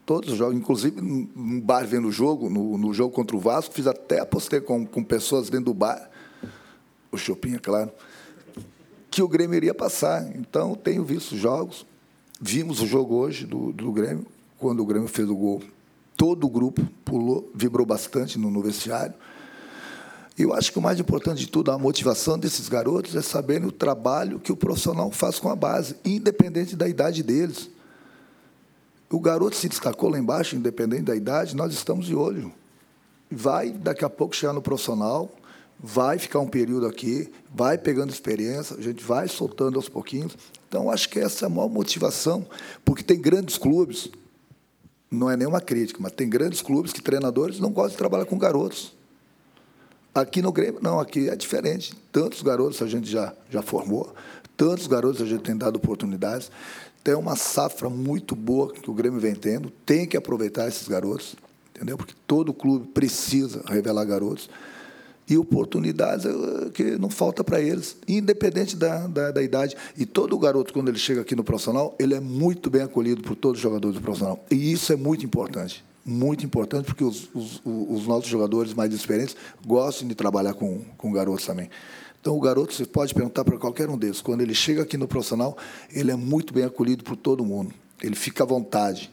Todos 0.05 0.33
os 0.33 0.39
jogos, 0.39 0.55
inclusive 0.55 1.01
no 1.01 1.61
bar 1.61 1.87
vendo 1.87 2.09
o 2.09 2.13
jogo, 2.13 2.49
no, 2.49 2.79
no 2.79 2.95
jogo 2.95 3.13
contra 3.13 3.35
o 3.35 3.41
Vasco, 3.41 3.75
fiz 3.75 3.87
até 3.87 4.21
apostei 4.21 4.61
com, 4.61 4.87
com 4.87 5.03
pessoas 5.03 5.51
dentro 5.51 5.67
do 5.67 5.75
bar, 5.75 6.09
o 7.11 7.17
Chopin, 7.17 7.55
é 7.55 7.59
claro 7.59 7.91
que 9.19 9.23
o 9.23 9.27
Grêmio 9.27 9.57
iria 9.57 9.75
passar. 9.75 10.31
Então, 10.37 10.77
tenho 10.77 11.05
visto 11.05 11.37
jogos. 11.37 11.85
Vimos 12.41 12.81
o 12.81 12.87
jogo 12.87 13.17
hoje 13.17 13.45
do, 13.45 13.73
do 13.73 13.91
Grêmio, 13.91 14.25
quando 14.59 14.81
o 14.81 14.87
Grêmio 14.87 15.09
fez 15.09 15.29
o 15.29 15.35
gol. 15.35 15.61
Todo 16.17 16.47
o 16.47 16.49
grupo 16.49 16.87
pulou, 17.05 17.51
vibrou 17.53 17.85
bastante 17.85 18.39
no, 18.39 18.49
no 18.49 18.63
vestiário. 18.63 19.15
E 20.39 20.43
eu 20.43 20.55
acho 20.55 20.71
que 20.71 20.79
o 20.79 20.83
mais 20.83 21.01
importante 21.01 21.41
de 21.41 21.49
tudo, 21.49 21.73
a 21.73 21.79
motivação 21.79 22.39
desses 22.39 22.69
garotos 22.69 23.17
é 23.17 23.21
saberem 23.21 23.67
o 23.67 23.73
trabalho 23.73 24.39
que 24.39 24.53
o 24.53 24.57
profissional 24.57 25.11
faz 25.11 25.41
com 25.41 25.49
a 25.49 25.57
base, 25.57 25.97
independente 26.05 26.77
da 26.77 26.89
idade 26.89 27.25
deles. 27.25 27.69
O 29.11 29.19
garoto 29.19 29.57
se 29.57 29.69
destacou 29.69 30.11
lá 30.11 30.19
embaixo, 30.19 30.55
independente 30.55 31.03
da 31.03 31.17
idade, 31.17 31.57
nós 31.57 31.73
estamos 31.73 32.07
de 32.07 32.15
olho. 32.15 32.53
Vai, 33.29 33.73
daqui 33.73 34.05
a 34.05 34.11
pouco, 34.11 34.37
chegar 34.37 34.53
no 34.53 34.63
profissional, 34.63 35.29
vai 35.81 36.19
ficar 36.19 36.41
um 36.41 36.49
período 36.49 36.87
aqui, 36.87 37.31
vai 37.55 37.79
pegando 37.79 38.11
experiência, 38.11 38.77
a 38.77 38.83
gente 38.83 39.03
vai 39.03 39.29
soltando 39.29 39.77
aos 39.77 39.89
pouquinhos. 39.89 40.37
Então, 40.69 40.91
acho 40.91 41.09
que 41.09 41.19
essa 41.19 41.45
é 41.45 41.47
a 41.47 41.49
maior 41.49 41.69
motivação, 41.69 42.47
porque 42.85 43.03
tem 43.03 43.21
grandes 43.21 43.57
clubes, 43.57 44.11
não 45.11 45.31
é 45.31 45.37
nenhuma 45.37 45.61
crítica, 45.61 45.99
mas 46.03 46.13
tem 46.13 46.29
grandes 46.29 46.61
clubes 46.61 46.93
que 46.93 47.01
treinadores 47.01 47.59
não 47.59 47.71
gostam 47.71 47.93
de 47.93 47.97
trabalhar 47.97 48.27
com 48.27 48.37
garotos. 48.37 48.95
Aqui 50.15 50.43
no 50.43 50.51
Grêmio, 50.51 50.81
não, 50.83 50.99
aqui 50.99 51.29
é 51.29 51.37
diferente. 51.37 51.95
Tantos 52.11 52.43
garotos 52.43 52.83
a 52.83 52.87
gente 52.87 53.09
já, 53.09 53.33
já 53.49 53.63
formou, 53.63 54.13
tantos 54.57 54.87
garotos 54.89 55.23
a 55.23 55.27
gente 55.27 55.43
tem 55.43 55.57
dado 55.57 55.77
oportunidades. 55.77 56.51
Tem 57.05 57.15
uma 57.15 57.37
safra 57.37 57.89
muito 57.89 58.35
boa 58.35 58.73
que 58.73 58.91
o 58.91 58.93
Grêmio 58.93 59.21
vem 59.21 59.35
tendo, 59.35 59.71
tem 59.87 60.07
que 60.07 60.17
aproveitar 60.17 60.67
esses 60.67 60.89
garotos, 60.89 61.37
entendeu? 61.75 61.97
Porque 61.97 62.15
todo 62.27 62.53
clube 62.53 62.89
precisa 62.89 63.63
revelar 63.67 64.05
garotos 64.05 64.51
e 65.29 65.37
oportunidades 65.37 66.25
eh, 66.25 66.71
que 66.73 66.83
não 66.99 67.11
falta 67.11 67.45
para 67.45 67.61
eles, 67.61 67.97
independente 68.09 68.75
da, 68.75 69.07
da, 69.07 69.31
da, 69.31 69.43
idade. 69.43 69.77
E 69.97 70.07
todo 70.07 70.39
garoto, 70.39 70.73
quando 70.73 70.89
ele 70.89 70.99
chega 70.99 71.21
aqui 71.21 71.37
no 71.37 71.45
profissional, 71.45 71.95
ele 71.99 72.15
é 72.15 72.21
muito 72.21 72.71
bem 72.71 72.83
acolhido 72.83 73.23
por 73.23 73.37
todos 73.37 73.59
os 73.59 73.63
jogadores 73.63 73.97
do 73.97 74.03
profissional. 74.03 74.45
E 74.51 74.73
isso 74.73 74.93
é 74.93 74.97
muito 74.97 75.25
importante. 75.27 75.85
Muito 76.05 76.47
importante, 76.47 76.87
porque 76.87 77.05
os, 77.05 77.29
os, 77.35 77.61
os 77.65 78.07
nossos 78.07 78.29
jogadores 78.29 78.73
mais 78.73 78.95
experientes 78.95 79.37
gostam 79.67 80.09
de 80.09 80.15
trabalhar 80.15 80.55
com, 80.55 80.81
com 80.97 81.13
garotos 81.13 81.45
também. 81.45 81.69
Então, 82.21 82.35
o 82.35 82.41
garoto, 82.41 82.73
você 82.73 82.87
pode 82.87 83.15
perguntar 83.15 83.45
para 83.45 83.59
qualquer 83.59 83.91
um 83.91 83.99
deles, 83.99 84.23
quando 84.23 84.41
ele 84.41 84.55
chega 84.55 84.83
aqui 84.83 84.97
no 84.97 85.07
profissional, 85.07 85.57
ele 85.93 86.11
é 86.11 86.17
muito 86.17 86.55
bem 86.55 86.65
acolhido 86.65 87.05
por 87.05 87.17
todo 87.17 87.45
mundo. 87.45 87.75
Ele 88.03 88.17
fica 88.17 88.43
à 88.43 88.47
vontade. 88.47 89.11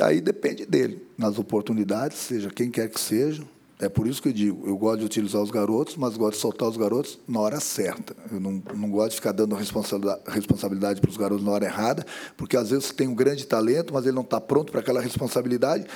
Aí 0.00 0.20
depende 0.20 0.66
dele, 0.66 1.02
nas 1.16 1.38
oportunidades, 1.38 2.18
seja 2.18 2.50
quem 2.50 2.70
quer 2.70 2.88
que 2.88 3.00
seja, 3.00 3.42
é 3.80 3.88
por 3.88 4.08
isso 4.08 4.20
que 4.20 4.28
eu 4.28 4.32
digo, 4.32 4.66
eu 4.66 4.76
gosto 4.76 5.00
de 5.00 5.04
utilizar 5.04 5.40
os 5.40 5.52
garotos, 5.52 5.96
mas 5.96 6.16
gosto 6.16 6.34
de 6.34 6.40
soltar 6.40 6.68
os 6.68 6.76
garotos 6.76 7.16
na 7.28 7.38
hora 7.38 7.60
certa. 7.60 8.16
Eu 8.30 8.40
não, 8.40 8.60
não 8.74 8.90
gosto 8.90 9.10
de 9.10 9.16
ficar 9.16 9.30
dando 9.30 9.54
responsabilidade 9.54 11.00
para 11.00 11.10
os 11.10 11.16
garotos 11.16 11.44
na 11.44 11.52
hora 11.52 11.64
errada, 11.64 12.04
porque 12.36 12.56
às 12.56 12.70
vezes 12.70 12.90
tem 12.90 13.06
um 13.06 13.14
grande 13.14 13.46
talento, 13.46 13.94
mas 13.94 14.04
ele 14.04 14.16
não 14.16 14.22
está 14.22 14.40
pronto 14.40 14.72
para 14.72 14.80
aquela 14.80 15.00
responsabilidade, 15.00 15.86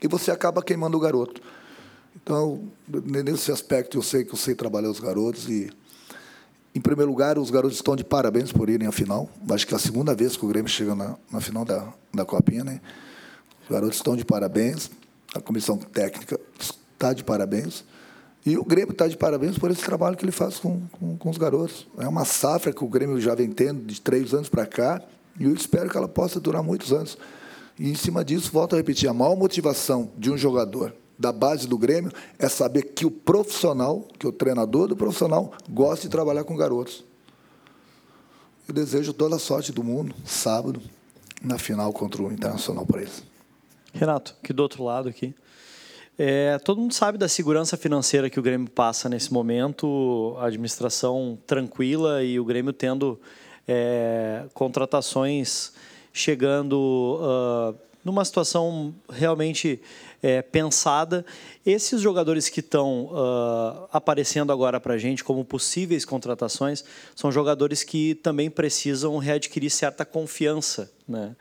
e 0.00 0.08
você 0.08 0.30
acaba 0.30 0.62
queimando 0.62 0.96
o 0.96 1.00
garoto. 1.00 1.42
Então, 2.22 2.64
nesse 3.04 3.52
aspecto, 3.52 3.98
eu 3.98 4.02
sei 4.02 4.24
que 4.24 4.32
eu 4.32 4.38
sei 4.38 4.54
trabalhar 4.54 4.88
os 4.88 4.98
garotos 4.98 5.46
e, 5.48 5.70
em 6.74 6.80
primeiro 6.80 7.10
lugar, 7.10 7.38
os 7.38 7.50
garotos 7.50 7.76
estão 7.76 7.94
de 7.94 8.02
parabéns 8.02 8.50
por 8.50 8.70
irem 8.70 8.88
à 8.88 8.92
final. 8.92 9.28
Acho 9.50 9.66
que 9.66 9.74
é 9.74 9.76
a 9.76 9.80
segunda 9.80 10.14
vez 10.14 10.36
que 10.36 10.44
o 10.44 10.48
Grêmio 10.48 10.70
chega 10.70 10.94
na, 10.94 11.16
na 11.30 11.40
final 11.40 11.64
da, 11.64 11.92
da 12.14 12.24
Copinha, 12.24 12.64
né? 12.64 12.80
Os 13.62 13.68
garotos 13.68 13.96
estão 13.98 14.16
de 14.16 14.24
parabéns. 14.24 14.90
A 15.34 15.40
comissão 15.40 15.76
técnica 15.76 16.40
está 16.96 17.12
de 17.12 17.22
parabéns. 17.22 17.84
E 18.44 18.56
o 18.56 18.64
Grêmio 18.64 18.92
está 18.92 19.08
de 19.08 19.16
parabéns 19.16 19.58
por 19.58 19.70
esse 19.70 19.82
trabalho 19.82 20.16
que 20.16 20.24
ele 20.24 20.32
faz 20.32 20.58
com, 20.58 20.80
com, 20.92 21.16
com, 21.16 21.30
os 21.30 21.36
garotos. 21.36 21.86
É 21.98 22.06
uma 22.06 22.24
safra 22.24 22.72
que 22.72 22.84
o 22.84 22.88
Grêmio 22.88 23.20
já 23.20 23.34
vem 23.34 23.50
tendo 23.50 23.84
de 23.84 24.00
três 24.00 24.32
anos 24.32 24.48
para 24.48 24.64
cá, 24.66 25.02
e 25.38 25.44
eu 25.44 25.54
espero 25.54 25.90
que 25.90 25.96
ela 25.96 26.08
possa 26.08 26.40
durar 26.40 26.62
muitos 26.62 26.92
anos. 26.92 27.18
E, 27.78 27.90
em 27.90 27.94
cima 27.94 28.24
disso, 28.24 28.50
volto 28.52 28.74
a 28.74 28.76
repetir: 28.76 29.08
a 29.08 29.12
maior 29.12 29.36
motivação 29.36 30.10
de 30.16 30.30
um 30.30 30.38
jogador 30.38 30.94
da 31.18 31.32
base 31.32 31.66
do 31.66 31.76
Grêmio 31.76 32.12
é 32.38 32.48
saber 32.48 32.82
que 32.82 33.04
o 33.04 33.10
profissional, 33.10 34.06
que 34.18 34.26
o 34.26 34.32
treinador 34.32 34.86
do 34.86 34.96
profissional, 34.96 35.52
gosta 35.68 36.06
de 36.06 36.10
trabalhar 36.10 36.44
com 36.44 36.56
garotos. 36.56 37.04
Eu 38.68 38.74
desejo 38.74 39.12
toda 39.12 39.36
a 39.36 39.38
sorte 39.38 39.72
do 39.72 39.82
mundo, 39.82 40.14
sábado, 40.24 40.80
na 41.42 41.58
final 41.58 41.92
contra 41.92 42.22
o 42.22 42.32
Internacional 42.32 42.86
eles. 42.94 43.22
Renato, 43.92 44.36
que 44.42 44.52
do 44.52 44.62
outro 44.62 44.84
lado 44.84 45.08
aqui. 45.08 45.34
É, 46.18 46.58
todo 46.60 46.80
mundo 46.80 46.94
sabe 46.94 47.18
da 47.18 47.28
segurança 47.28 47.76
financeira 47.76 48.30
que 48.30 48.40
o 48.40 48.42
Grêmio 48.42 48.70
passa 48.70 49.06
nesse 49.06 49.30
momento, 49.30 50.34
a 50.38 50.46
administração 50.46 51.38
tranquila 51.46 52.24
e 52.24 52.40
o 52.40 52.44
Grêmio 52.44 52.72
tendo 52.72 53.20
é, 53.68 54.44
contratações 54.54 55.72
chegando 56.14 57.20
uh, 57.20 57.78
numa 58.02 58.24
situação 58.24 58.94
realmente 59.10 59.78
é, 60.22 60.40
pensada. 60.40 61.26
Esses 61.64 62.00
jogadores 62.00 62.48
que 62.48 62.60
estão 62.60 63.06
uh, 63.06 63.86
aparecendo 63.92 64.50
agora 64.50 64.80
para 64.80 64.94
a 64.94 64.98
gente 64.98 65.22
como 65.22 65.44
possíveis 65.44 66.06
contratações 66.06 66.82
são 67.14 67.30
jogadores 67.30 67.82
que 67.82 68.14
também 68.14 68.48
precisam 68.48 69.18
readquirir 69.18 69.70
certa 69.70 70.06
confiança. 70.06 70.90
Né? 71.06 71.36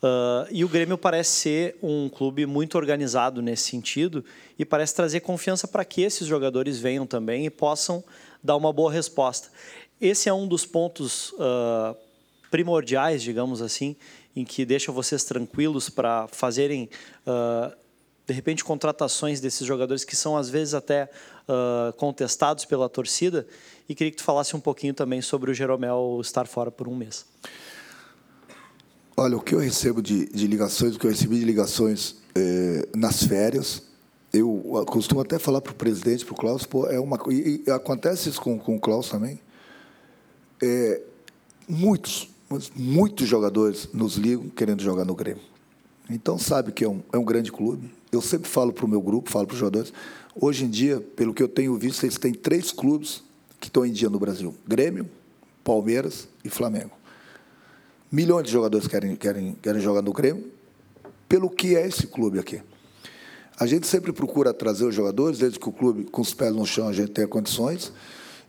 Uh, 0.00 0.46
e 0.52 0.64
o 0.64 0.68
Grêmio 0.68 0.96
parece 0.96 1.30
ser 1.30 1.76
um 1.82 2.08
clube 2.08 2.46
muito 2.46 2.78
organizado 2.78 3.42
nesse 3.42 3.64
sentido 3.64 4.24
e 4.56 4.64
parece 4.64 4.94
trazer 4.94 5.20
confiança 5.20 5.66
para 5.66 5.84
que 5.84 6.02
esses 6.02 6.26
jogadores 6.26 6.78
venham 6.78 7.04
também 7.04 7.46
e 7.46 7.50
possam 7.50 8.04
dar 8.42 8.54
uma 8.56 8.72
boa 8.72 8.92
resposta. 8.92 9.48
Esse 10.00 10.28
é 10.28 10.32
um 10.32 10.46
dos 10.46 10.64
pontos 10.64 11.32
uh, 11.32 11.96
primordiais, 12.48 13.22
digamos 13.22 13.60
assim, 13.60 13.96
em 14.36 14.44
que 14.44 14.64
deixa 14.64 14.92
vocês 14.92 15.24
tranquilos 15.24 15.90
para 15.90 16.28
fazerem, 16.28 16.88
uh, 17.26 17.74
de 18.24 18.32
repente, 18.32 18.62
contratações 18.62 19.40
desses 19.40 19.66
jogadores 19.66 20.04
que 20.04 20.14
são, 20.14 20.36
às 20.36 20.48
vezes, 20.48 20.74
até 20.74 21.08
contestados 21.96 22.66
pela 22.66 22.90
torcida. 22.90 23.46
E 23.88 23.94
queria 23.94 24.10
que 24.10 24.18
tu 24.18 24.22
falasse 24.22 24.54
um 24.54 24.60
pouquinho 24.60 24.92
também 24.92 25.22
sobre 25.22 25.50
o 25.50 25.54
Jeromel 25.54 26.18
estar 26.20 26.46
fora 26.46 26.70
por 26.70 26.86
um 26.86 26.94
mês. 26.94 27.24
Olha, 29.20 29.36
o 29.36 29.40
que 29.40 29.52
eu 29.52 29.58
recebo 29.58 30.00
de, 30.00 30.26
de 30.26 30.46
ligações, 30.46 30.94
o 30.94 30.98
que 31.00 31.04
eu 31.04 31.10
recebi 31.10 31.40
de 31.40 31.44
ligações 31.44 32.14
eh, 32.36 32.86
nas 32.94 33.24
férias, 33.24 33.82
eu 34.32 34.62
costumo 34.86 35.20
até 35.20 35.40
falar 35.40 35.60
para 35.60 35.72
o 35.72 35.74
presidente, 35.74 36.24
para 36.24 36.34
o 36.34 36.36
Klaus, 36.36 36.64
pô, 36.64 36.86
é 36.86 37.00
uma, 37.00 37.18
e, 37.28 37.64
e 37.66 37.70
acontece 37.72 38.28
isso 38.28 38.40
com, 38.40 38.56
com 38.60 38.76
o 38.76 38.80
Klaus 38.80 39.08
também, 39.08 39.40
é, 40.62 41.02
muitos, 41.68 42.30
muitos 42.76 43.26
jogadores 43.26 43.88
nos 43.92 44.14
ligam 44.14 44.48
querendo 44.50 44.84
jogar 44.84 45.04
no 45.04 45.16
Grêmio. 45.16 45.42
Então 46.08 46.38
sabe 46.38 46.70
que 46.70 46.84
é 46.84 46.88
um, 46.88 47.02
é 47.12 47.18
um 47.18 47.24
grande 47.24 47.50
clube. 47.50 47.90
Eu 48.12 48.22
sempre 48.22 48.48
falo 48.48 48.72
para 48.72 48.84
o 48.84 48.88
meu 48.88 49.02
grupo, 49.02 49.32
falo 49.32 49.48
para 49.48 49.54
os 49.54 49.58
jogadores. 49.58 49.92
Hoje 50.32 50.64
em 50.64 50.70
dia, 50.70 51.00
pelo 51.16 51.34
que 51.34 51.42
eu 51.42 51.48
tenho 51.48 51.76
visto, 51.76 52.04
eles 52.04 52.18
têm 52.18 52.32
três 52.32 52.70
clubes 52.70 53.24
que 53.58 53.66
estão 53.66 53.84
em 53.84 53.90
dia 53.90 54.08
no 54.08 54.20
Brasil: 54.20 54.54
Grêmio, 54.64 55.10
Palmeiras 55.64 56.28
e 56.44 56.48
Flamengo. 56.48 56.97
Milhões 58.10 58.46
de 58.46 58.52
jogadores 58.52 58.86
querem, 58.86 59.14
querem, 59.16 59.54
querem 59.60 59.80
jogar 59.80 60.02
no 60.02 60.12
Grêmio, 60.12 60.50
pelo 61.28 61.50
que 61.50 61.76
é 61.76 61.86
esse 61.86 62.06
clube 62.06 62.38
aqui. 62.38 62.62
A 63.60 63.66
gente 63.66 63.86
sempre 63.86 64.12
procura 64.12 64.54
trazer 64.54 64.86
os 64.86 64.94
jogadores, 64.94 65.38
desde 65.38 65.58
que 65.58 65.68
o 65.68 65.72
clube, 65.72 66.04
com 66.04 66.22
os 66.22 66.32
pés 66.32 66.54
no 66.54 66.64
chão, 66.64 66.88
a 66.88 66.92
gente 66.92 67.10
tenha 67.10 67.26
condições. 67.26 67.92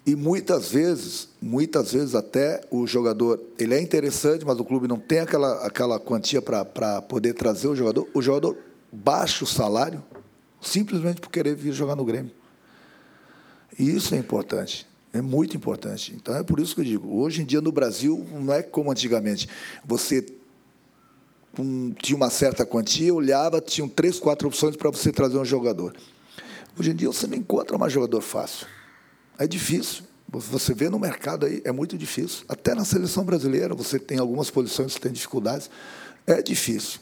E 0.06 0.16
muitas 0.16 0.72
vezes, 0.72 1.30
muitas 1.42 1.92
vezes 1.92 2.16
até 2.16 2.62
o 2.72 2.88
jogador, 2.88 3.40
ele 3.58 3.74
é 3.74 3.82
interessante, 3.82 4.46
mas 4.46 4.60
o 4.60 4.64
clube 4.64 4.88
não 4.88 4.98
tem 4.98 5.20
aquela, 5.20 5.66
aquela 5.66 6.00
quantia 6.00 6.42
para 6.42 7.02
poder 7.02 7.34
trazer 7.34 7.68
o 7.68 7.76
jogador. 7.76 8.08
O 8.14 8.22
jogador 8.22 8.58
baixa 8.92 9.44
o 9.44 9.48
salário 9.48 10.04
simplesmente 10.62 11.22
por 11.22 11.30
querer 11.30 11.56
vir 11.56 11.74
jogar 11.74 11.96
no 11.96 12.06
Grêmio. 12.06 12.32
E 13.78 13.90
isso 13.96 14.16
é 14.16 14.18
importante. 14.18 14.89
É 15.12 15.22
muito 15.22 15.58
importante. 15.58 16.14
Então 16.16 16.36
é 16.36 16.44
por 16.44 16.60
isso 16.60 16.76
que 16.76 16.82
eu 16.82 16.86
digo, 16.86 17.20
hoje 17.20 17.42
em 17.42 17.46
dia 17.46 17.62
no 17.62 17.72
Brasil 17.72 18.26
não 18.32 18.54
é 18.54 18.62
como 18.62 18.92
antigamente. 18.92 19.50
Você 19.86 20.26
um, 21.58 21.92
tinha 21.92 22.16
uma 22.16 22.30
certa 22.30 22.66
quantia, 22.66 23.14
olhava, 23.14 23.60
tinham 23.60 23.88
três, 23.88 24.20
quatro 24.20 24.48
opções 24.48 24.76
para 24.76 24.90
você 24.90 25.12
trazer 25.12 25.38
um 25.38 25.46
jogador. 25.46 25.96
Hoje 26.80 26.92
em 26.92 26.96
dia 26.96 27.08
você 27.08 27.26
não 27.28 27.38
encontra 27.38 27.78
mais 27.78 27.92
jogador 27.92 28.22
fácil. 28.22 28.68
É 29.38 29.48
difícil. 29.48 30.04
Você 30.32 30.76
vê 30.76 30.90
no 30.90 31.00
mercado 31.00 31.48
aí, 31.48 31.60
é 31.66 31.72
muito 31.72 31.98
difícil. 31.98 32.46
Até 32.48 32.76
na 32.76 32.86
seleção 32.86 33.24
brasileira, 33.24 33.74
você 33.74 33.98
tem 33.98 34.20
algumas 34.20 34.52
posições 34.52 34.94
que 34.94 35.02
tem 35.02 35.12
dificuldades. 35.12 35.72
É 36.28 36.40
difícil. 36.40 37.00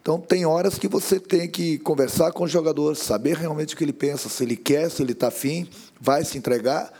Então, 0.00 0.18
tem 0.18 0.46
horas 0.46 0.78
que 0.78 0.88
você 0.88 1.20
tem 1.20 1.46
que 1.46 1.78
conversar 1.80 2.32
com 2.32 2.44
o 2.44 2.48
jogador, 2.48 2.96
saber 2.96 3.36
realmente 3.36 3.74
o 3.74 3.76
que 3.76 3.84
ele 3.84 3.92
pensa, 3.92 4.30
se 4.30 4.42
ele 4.42 4.56
quer, 4.56 4.90
se 4.90 5.02
ele 5.02 5.12
está 5.12 5.28
afim, 5.28 5.68
vai 6.00 6.24
se 6.24 6.38
entregar 6.38 6.90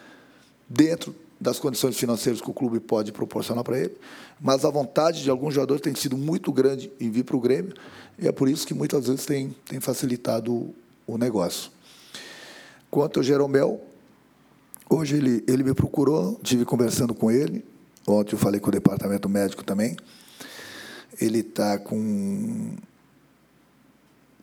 dentro 0.71 1.15
das 1.41 1.59
condições 1.59 1.99
financeiras 1.99 2.41
que 2.41 2.49
o 2.49 2.55
clube 2.55 2.81
pode 2.81 3.13
proporcionar 3.13 3.65
para 3.65 3.79
ele. 3.79 3.97
Mas 4.41 4.65
a 4.65 4.71
vontade 4.71 5.23
de 5.23 5.29
alguns 5.29 5.53
jogadores 5.53 5.83
tem 5.83 5.95
sido 5.95 6.17
muito 6.17 6.53
grande 6.53 6.91
em 6.99 7.11
vir 7.11 7.25
para 7.25 7.37
o 7.37 7.41
Grêmio, 7.41 7.75
e 8.19 8.29
é 8.29 8.33
por 8.33 8.49
isso 8.49 8.67
que 8.67 8.73
muitas 8.73 9.07
vezes 9.07 9.27
tem, 9.27 9.55
tem 9.67 9.81
facilitado 9.81 10.73
o 11.07 11.19
negócio. 11.19 11.71
Quanto 12.91 13.19
ao 13.19 13.25
Jeromel, 13.25 13.81
Hoje 14.93 15.15
ele, 15.19 15.45
ele 15.47 15.63
me 15.63 15.73
procurou, 15.73 16.41
tive 16.43 16.65
conversando 16.65 17.15
com 17.15 17.31
ele. 17.31 17.65
Ontem 18.05 18.35
eu 18.35 18.39
falei 18.41 18.59
com 18.59 18.71
o 18.71 18.73
departamento 18.73 19.29
médico 19.29 19.63
também. 19.63 19.97
Ele 21.21 21.39
está 21.39 21.79
com 21.79 21.97
um 21.97 22.77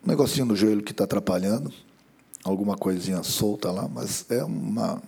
negocinho 0.05 0.45
no 0.45 0.55
joelho 0.55 0.81
que 0.83 0.93
está 0.93 1.03
atrapalhando, 1.03 1.73
alguma 2.45 2.77
coisinha 2.77 3.21
solta 3.23 3.69
lá, 3.71 3.89
mas 3.89 4.25
é 4.31 4.41
uma 4.41 5.03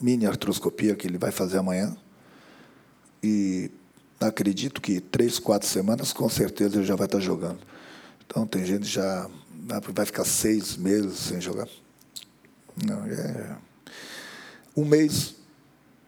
mini 0.00 0.26
artroscopia 0.26 0.94
que 0.94 1.06
ele 1.06 1.18
vai 1.18 1.30
fazer 1.30 1.58
amanhã. 1.58 1.96
E 3.22 3.70
acredito 4.20 4.80
que 4.80 5.00
três, 5.00 5.38
quatro 5.38 5.68
semanas, 5.68 6.12
com 6.12 6.28
certeza, 6.28 6.76
ele 6.76 6.86
já 6.86 6.96
vai 6.96 7.06
estar 7.06 7.20
jogando. 7.20 7.58
Então, 8.26 8.46
tem 8.46 8.64
gente 8.64 8.86
já 8.86 9.28
vai 9.94 10.06
ficar 10.06 10.24
seis 10.24 10.76
meses 10.76 11.18
sem 11.18 11.40
jogar. 11.40 11.68
Não, 12.86 13.04
é 13.04 13.56
um 14.76 14.84
mês 14.84 15.34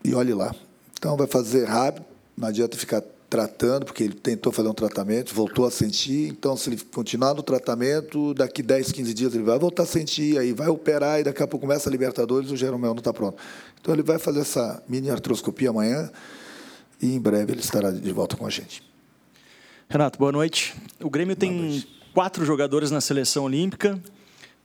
e 0.05 0.15
olhe 0.15 0.33
lá. 0.33 0.55
Então 0.97 1.17
vai 1.17 1.27
fazer 1.27 1.65
rápido, 1.65 2.05
não 2.37 2.49
adianta 2.49 2.77
ficar 2.77 3.03
tratando, 3.31 3.87
porque 3.87 4.03
ele 4.03 4.15
tentou 4.15 4.53
fazer 4.53 4.69
um 4.69 4.75
tratamento, 4.75 5.33
voltou 5.33 5.65
a 5.65 5.71
sentir, 5.71 6.29
então 6.29 6.57
se 6.57 6.69
ele 6.69 6.81
continuar 6.93 7.33
no 7.33 7.43
tratamento, 7.45 8.35
daqui 8.35 8.61
10, 8.61 8.91
15 8.91 9.15
dias 9.15 9.35
ele 9.35 9.45
vai 9.45 9.57
voltar 9.57 9.85
a 9.85 9.87
sentir, 9.87 10.37
aí 10.37 10.53
vai 10.53 10.67
operar 10.67 11.21
e 11.21 11.23
daqui 11.23 11.41
a 11.41 11.47
pouco 11.47 11.65
começa 11.65 11.89
a 11.89 11.93
Libertadores 11.93 12.51
e 12.51 12.55
o 12.55 12.57
Jeromel 12.57 12.91
não 12.91 12.99
está 12.99 13.13
pronto. 13.13 13.39
Então 13.81 13.95
ele 13.95 14.03
vai 14.03 14.19
fazer 14.19 14.41
essa 14.41 14.83
mini 14.89 15.09
artroscopia 15.09 15.71
amanhã 15.71 16.11
e 17.01 17.15
em 17.15 17.21
breve 17.21 17.53
ele 17.53 17.61
estará 17.61 17.93
de 17.93 18.13
volta 18.13 18.37
com 18.37 18.45
a 18.45 18.51
gente. 18.51 18.83
Renato, 19.89 20.19
boa 20.19 20.33
noite. 20.33 20.75
O 21.01 21.09
Grêmio 21.09 21.37
tem 21.37 21.87
quatro 22.13 22.45
jogadores 22.45 22.91
na 22.91 23.01
seleção 23.01 23.45
olímpica, 23.45 24.01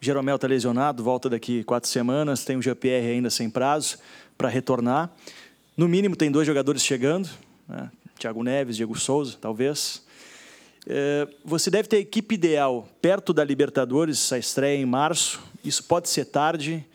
Jeromel 0.01 0.35
está 0.35 0.47
lesionado, 0.47 1.03
volta 1.03 1.29
daqui 1.29 1.63
quatro 1.63 1.89
semanas. 1.89 2.43
Tem 2.43 2.57
o 2.57 2.61
GPR 2.61 3.07
ainda 3.07 3.29
sem 3.29 3.49
prazo 3.49 3.97
para 4.37 4.49
retornar. 4.49 5.09
No 5.75 5.87
mínimo, 5.87 6.15
tem 6.15 6.31
dois 6.31 6.45
jogadores 6.45 6.83
chegando: 6.83 7.29
né? 7.67 7.89
Thiago 8.17 8.43
Neves, 8.43 8.75
Diego 8.75 8.97
Souza, 8.97 9.37
talvez. 9.39 10.03
É, 10.87 11.27
você 11.43 11.71
deve 11.71 11.87
ter 11.87 11.97
a 11.97 11.99
equipe 11.99 12.35
ideal 12.35 12.87
perto 13.01 13.33
da 13.33 13.43
Libertadores, 13.43 14.31
a 14.31 14.37
estreia 14.37 14.79
em 14.79 14.85
março. 14.85 15.41
Isso 15.63 15.83
pode 15.83 16.09
ser 16.09 16.25
tarde. 16.25 16.85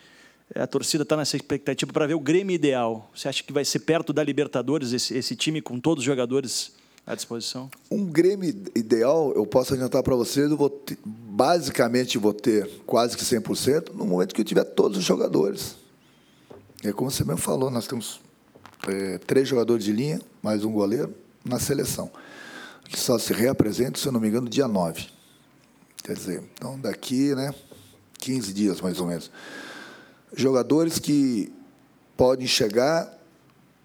A 0.54 0.66
torcida 0.66 1.02
está 1.02 1.16
nessa 1.16 1.36
expectativa 1.36 1.92
para 1.92 2.06
ver 2.06 2.14
o 2.14 2.20
Grêmio 2.20 2.54
ideal. 2.54 3.10
Você 3.14 3.28
acha 3.28 3.42
que 3.42 3.52
vai 3.52 3.64
ser 3.64 3.80
perto 3.80 4.12
da 4.12 4.22
Libertadores 4.22 4.92
esse, 4.92 5.16
esse 5.16 5.36
time 5.36 5.60
com 5.60 5.78
todos 5.78 6.02
os 6.02 6.06
jogadores 6.06 6.72
à 7.06 7.14
disposição? 7.14 7.70
Um 7.90 8.04
Grêmio 8.06 8.48
ideal, 8.74 9.32
eu 9.34 9.46
posso 9.46 9.74
adiantar 9.74 10.02
para 10.02 10.16
vocês, 10.16 10.50
eu 10.50 10.56
vou 10.56 10.70
ter, 10.70 10.98
basicamente 11.04 12.18
vou 12.18 12.34
ter 12.34 12.68
quase 12.86 13.16
que 13.16 13.24
100% 13.24 13.92
no 13.94 14.04
momento 14.04 14.34
que 14.34 14.40
eu 14.40 14.44
tiver 14.44 14.64
todos 14.64 14.98
os 14.98 15.04
jogadores. 15.04 15.76
É 16.82 16.92
como 16.92 17.10
você 17.10 17.24
mesmo 17.24 17.40
falou, 17.40 17.70
nós 17.70 17.86
temos 17.86 18.20
é, 18.88 19.18
três 19.18 19.48
jogadores 19.48 19.84
de 19.84 19.92
linha, 19.92 20.20
mais 20.42 20.64
um 20.64 20.72
goleiro, 20.72 21.14
na 21.44 21.58
seleção. 21.58 22.10
Que 22.84 22.98
só 22.98 23.18
se 23.18 23.32
reapresenta, 23.32 23.98
se 23.98 24.06
eu 24.06 24.12
não 24.12 24.20
me 24.20 24.28
engano, 24.28 24.48
dia 24.48 24.66
9. 24.66 25.06
Quer 26.02 26.14
dizer, 26.14 26.42
então 26.54 26.78
daqui, 26.78 27.34
né, 27.34 27.54
15 28.18 28.52
dias 28.52 28.80
mais 28.80 28.98
ou 29.00 29.06
menos. 29.06 29.30
Jogadores 30.34 30.98
que 30.98 31.52
podem 32.16 32.46
chegar, 32.46 33.18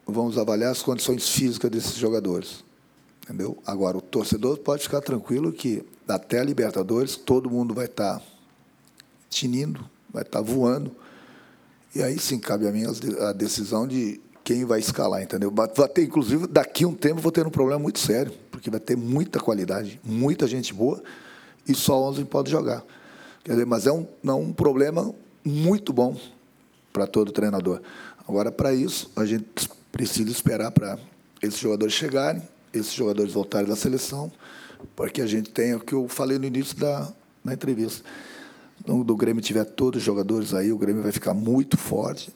vamos 0.05 0.37
avaliar 0.37 0.71
as 0.71 0.81
condições 0.81 1.27
físicas 1.29 1.69
desses 1.69 1.95
jogadores. 1.95 2.63
Entendeu? 3.23 3.57
Agora, 3.65 3.97
o 3.97 4.01
torcedor 4.01 4.57
pode 4.59 4.83
ficar 4.83 5.01
tranquilo 5.01 5.51
que 5.51 5.83
até 6.07 6.39
a 6.39 6.43
Libertadores 6.43 7.15
todo 7.15 7.49
mundo 7.49 7.73
vai 7.73 7.85
estar 7.85 8.19
tá 8.19 8.25
tinindo, 9.29 9.89
vai 10.11 10.21
estar 10.21 10.39
tá 10.39 10.45
voando. 10.45 10.95
E 11.93 12.03
aí 12.03 12.19
sim 12.19 12.39
cabe 12.39 12.67
a 12.67 12.71
mim 12.71 12.83
a 13.21 13.31
decisão 13.31 13.87
de 13.87 14.21
quem 14.45 14.63
vai 14.63 14.79
escalar, 14.79 15.23
entendeu? 15.23 15.51
Vai 15.51 15.89
ter, 15.89 16.03
inclusive, 16.03 16.45
daqui 16.45 16.85
um 16.85 16.93
tempo 16.93 17.19
vou 17.19 17.31
ter 17.31 17.45
um 17.47 17.49
problema 17.49 17.79
muito 17.79 17.97
sério, 17.97 18.31
porque 18.51 18.69
vai 18.69 18.79
ter 18.79 18.95
muita 18.95 19.39
qualidade, 19.39 19.99
muita 20.03 20.45
gente 20.47 20.71
boa, 20.71 21.03
e 21.67 21.73
só 21.73 21.99
11 22.09 22.23
pode 22.25 22.51
jogar. 22.51 22.83
Quer 23.43 23.53
dizer, 23.53 23.65
mas 23.65 23.87
é 23.87 23.91
um, 23.91 24.07
é 24.23 24.31
um 24.31 24.53
problema 24.53 25.11
muito 25.43 25.91
bom 25.91 26.15
para 26.93 27.07
todo 27.07 27.31
treinador. 27.31 27.81
Agora, 28.27 28.51
para 28.51 28.71
isso, 28.71 29.11
a 29.15 29.25
gente 29.25 29.67
precisa 29.91 30.29
esperar 30.29 30.69
para 30.69 30.99
esses 31.41 31.59
jogadores 31.59 31.95
chegarem, 31.95 32.43
esses 32.71 32.93
jogadores 32.93 33.33
voltarem 33.33 33.67
da 33.67 33.75
seleção, 33.75 34.31
para 34.95 35.09
que 35.09 35.23
a 35.23 35.27
gente 35.27 35.49
tenha 35.49 35.77
o 35.77 35.79
que 35.79 35.93
eu 35.93 36.07
falei 36.07 36.37
no 36.37 36.45
início 36.45 36.77
da 36.77 37.11
na 37.43 37.53
entrevista. 37.53 38.07
Quando 38.83 39.03
do 39.03 39.15
Grêmio 39.15 39.41
tiver 39.41 39.63
todos 39.63 39.99
os 39.99 40.05
jogadores 40.05 40.53
aí, 40.53 40.71
o 40.71 40.77
Grêmio 40.77 41.01
vai 41.01 41.11
ficar 41.11 41.33
muito 41.33 41.77
forte. 41.77 42.31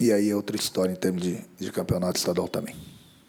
E 0.00 0.12
aí 0.12 0.30
é 0.30 0.36
outra 0.36 0.56
história 0.56 0.92
em 0.92 0.96
termos 0.96 1.22
de, 1.22 1.40
de 1.58 1.72
campeonato 1.72 2.18
estadual 2.18 2.48
também. 2.48 2.76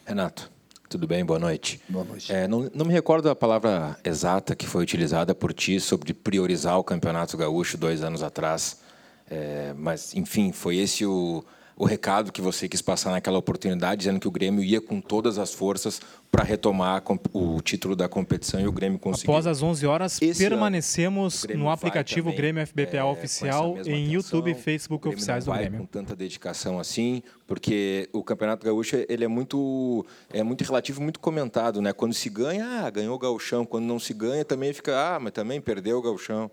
Renato, 0.06 0.52
tudo 0.90 1.08
bem? 1.08 1.24
Boa 1.24 1.40
noite. 1.40 1.82
Boa 1.88 2.04
noite. 2.04 2.32
É, 2.32 2.48
não, 2.48 2.70
não 2.74 2.86
me 2.86 2.92
recordo 2.92 3.30
a 3.30 3.36
palavra 3.36 3.98
exata 4.04 4.56
que 4.56 4.68
foi 4.68 4.84
utilizada 4.84 5.34
por 5.34 5.54
ti 5.54 5.80
sobre 5.80 6.14
priorizar 6.14 6.78
o 6.78 6.84
Campeonato 6.84 7.38
Gaúcho 7.38 7.78
dois 7.78 8.04
anos 8.04 8.22
atrás. 8.22 8.82
É, 9.30 9.74
mas, 9.78 10.14
enfim, 10.14 10.52
foi 10.52 10.78
esse 10.78 11.06
o, 11.06 11.44
o 11.78 11.86
recado 11.86 12.32
que 12.32 12.42
você 12.42 12.68
quis 12.68 12.82
passar 12.82 13.12
naquela 13.12 13.38
oportunidade, 13.38 14.00
dizendo 14.00 14.20
que 14.20 14.28
o 14.28 14.32
Grêmio 14.32 14.64
ia 14.64 14.82
com 14.82 15.00
todas 15.00 15.38
as 15.38 15.54
forças 15.54 16.02
para 16.32 16.44
retomar 16.44 17.04
o 17.32 17.62
título 17.62 17.96
da 17.96 18.10
competição 18.10 18.60
e 18.60 18.68
o 18.68 18.72
Grêmio 18.72 18.98
conseguiu. 18.98 19.32
Após 19.32 19.46
as 19.46 19.62
11 19.62 19.86
horas, 19.86 20.22
Esse 20.22 20.44
permanecemos 20.44 21.44
ano, 21.44 21.60
no 21.60 21.70
aplicativo 21.70 22.32
também, 22.32 22.38
Grêmio 22.38 22.66
FBPA 22.66 22.98
é, 22.98 23.04
Oficial 23.04 23.78
em 23.86 24.12
YouTube 24.12 24.52
e 24.52 24.56
Facebook 24.56 25.08
oficiais 25.08 25.46
do 25.46 25.52
Grêmio. 25.52 25.82
com 25.82 25.86
tanta 25.86 26.16
dedicação 26.16 26.80
assim, 26.80 27.22
porque 27.46 28.10
o 28.12 28.24
Campeonato 28.24 28.66
Gaúcho 28.66 28.98
ele 29.08 29.24
é 29.24 29.28
muito 29.28 30.04
é 30.34 30.42
muito 30.42 30.64
relativo, 30.64 31.00
muito 31.00 31.20
comentado, 31.20 31.80
né? 31.80 31.94
Quando 31.94 32.14
se 32.14 32.30
ganha, 32.30 32.86
ah, 32.86 32.90
ganhou 32.90 33.16
o 33.16 33.20
gauchão, 33.20 33.66
quando 33.66 33.86
não 33.86 34.00
se 34.00 34.16
ganha 34.16 34.44
também 34.44 34.74
fica, 34.74 35.16
ah, 35.16 35.20
mas 35.20 35.32
também 35.32 35.62
perdeu 35.62 36.00
o 36.00 36.02
gauchão. 36.02 36.50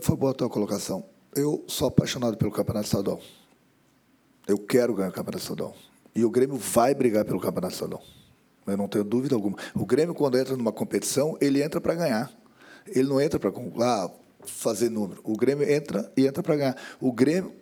Foi 0.00 0.16
boa 0.16 0.32
a 0.32 0.34
tua 0.34 0.48
colocação. 0.48 1.04
Eu 1.36 1.64
sou 1.68 1.86
apaixonado 1.86 2.36
pelo 2.36 2.50
Campeonato 2.50 2.86
Estadual. 2.86 3.20
Eu 4.48 4.56
quero 4.56 4.94
ganhar 4.94 5.10
o 5.10 5.12
Campeonato 5.12 5.42
Estadual. 5.42 5.76
E 6.14 6.24
o 6.24 6.30
Grêmio 6.30 6.56
vai 6.56 6.94
brigar 6.94 7.22
pelo 7.22 7.38
Campeonato 7.38 7.74
Estadual. 7.74 8.02
Eu 8.66 8.78
não 8.78 8.88
tenho 8.88 9.04
dúvida 9.04 9.34
alguma. 9.34 9.58
O 9.74 9.84
Grêmio, 9.84 10.14
quando 10.14 10.38
entra 10.38 10.56
numa 10.56 10.72
competição, 10.72 11.36
ele 11.38 11.62
entra 11.62 11.82
para 11.82 11.94
ganhar. 11.94 12.32
Ele 12.86 13.06
não 13.06 13.20
entra 13.20 13.38
para 13.38 13.52
ah, 13.82 14.10
fazer 14.46 14.88
número. 14.88 15.20
O 15.22 15.36
Grêmio 15.36 15.70
entra 15.70 16.10
e 16.16 16.26
entra 16.26 16.42
para 16.42 16.56
ganhar. 16.56 16.76
O 16.98 17.12
Grêmio, 17.12 17.52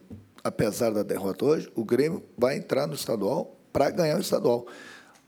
apesar 0.45 0.91
da 0.91 1.03
derrota 1.03 1.45
hoje, 1.45 1.73
o 1.75 1.85
Grêmio 1.85 2.23
vai 2.39 2.57
entrar 2.57 2.87
no 2.87 2.95
estadual 2.95 3.57
para 3.73 3.91
ganhar 3.91 4.17
o 4.17 4.21
estadual. 4.21 4.65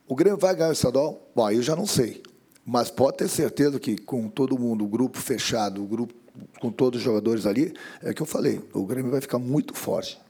O 0.07 0.14
Grêmio 0.14 0.38
vai 0.38 0.55
ganhar 0.55 0.71
o 0.71 0.73
estadual? 0.73 1.29
Bom, 1.35 1.44
aí 1.44 1.57
eu 1.57 1.62
já 1.62 1.75
não 1.75 1.87
sei. 1.87 2.23
Mas 2.64 2.88
pode 2.88 3.16
ter 3.16 3.29
certeza 3.29 3.81
que 3.81 3.99
com 3.99 4.29
todo 4.29 4.57
mundo, 4.57 4.85
o 4.85 4.88
grupo 4.88 5.18
fechado, 5.18 5.83
o 5.83 5.87
grupo 5.88 6.14
com 6.61 6.71
todos 6.71 6.99
os 6.99 7.05
jogadores 7.05 7.47
ali, 7.47 7.75
é 8.01 8.14
que 8.14 8.23
eu 8.23 8.27
falei, 8.27 8.61
o 8.73 8.87
Grêmio 8.87 9.11
vai 9.11 9.21
ficar 9.21 9.40
muito 9.40 9.75
forte. 9.75 10.21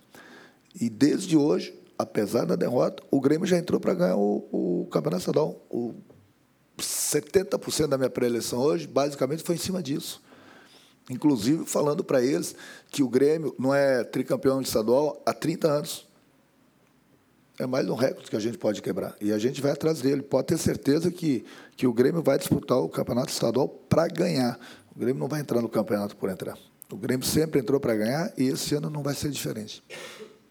E 0.80 0.88
desde 0.88 1.36
hoje, 1.36 1.78
apesar 1.98 2.44
da 2.44 2.54
derrota, 2.54 3.02
o 3.10 3.20
Grêmio 3.20 3.46
já 3.46 3.58
entrou 3.58 3.80
para 3.80 3.94
ganhar 3.94 4.16
o, 4.16 4.46
o 4.52 4.88
Campeonato 4.90 5.20
Estadual. 5.20 5.60
O 5.68 5.94
70% 6.78 7.88
da 7.88 7.98
minha 7.98 8.10
pré-eleição 8.10 8.60
hoje, 8.60 8.86
basicamente, 8.86 9.42
foi 9.42 9.56
em 9.56 9.58
cima 9.58 9.82
disso. 9.82 10.22
Inclusive 11.10 11.64
falando 11.64 12.04
para 12.04 12.22
eles 12.22 12.54
que 12.90 13.02
o 13.02 13.08
Grêmio 13.08 13.54
não 13.58 13.74
é 13.74 14.04
tricampeão 14.04 14.60
estadual 14.60 15.20
há 15.26 15.32
30 15.32 15.68
anos. 15.68 16.08
É 17.58 17.66
mais 17.66 17.88
um 17.88 17.94
recorde 17.94 18.30
que 18.30 18.36
a 18.36 18.40
gente 18.40 18.56
pode 18.56 18.80
quebrar. 18.80 19.16
E 19.20 19.32
a 19.32 19.38
gente 19.38 19.60
vai 19.60 19.72
atrás 19.72 20.00
dele. 20.00 20.22
Pode 20.22 20.46
ter 20.46 20.58
certeza 20.58 21.10
que, 21.10 21.44
que 21.76 21.86
o 21.86 21.92
Grêmio 21.92 22.22
vai 22.22 22.38
disputar 22.38 22.78
o 22.78 22.88
campeonato 22.88 23.32
estadual 23.32 23.68
para 23.68 24.06
ganhar. 24.06 24.58
O 24.94 24.98
Grêmio 24.98 25.18
não 25.18 25.28
vai 25.28 25.40
entrar 25.40 25.60
no 25.60 25.68
campeonato 25.68 26.14
por 26.14 26.30
entrar. 26.30 26.56
O 26.92 26.96
Grêmio 26.96 27.26
sempre 27.26 27.60
entrou 27.60 27.80
para 27.80 27.96
ganhar 27.96 28.32
e 28.36 28.44
esse 28.44 28.74
ano 28.74 28.88
não 28.88 29.02
vai 29.02 29.14
ser 29.14 29.30
diferente. 29.30 29.82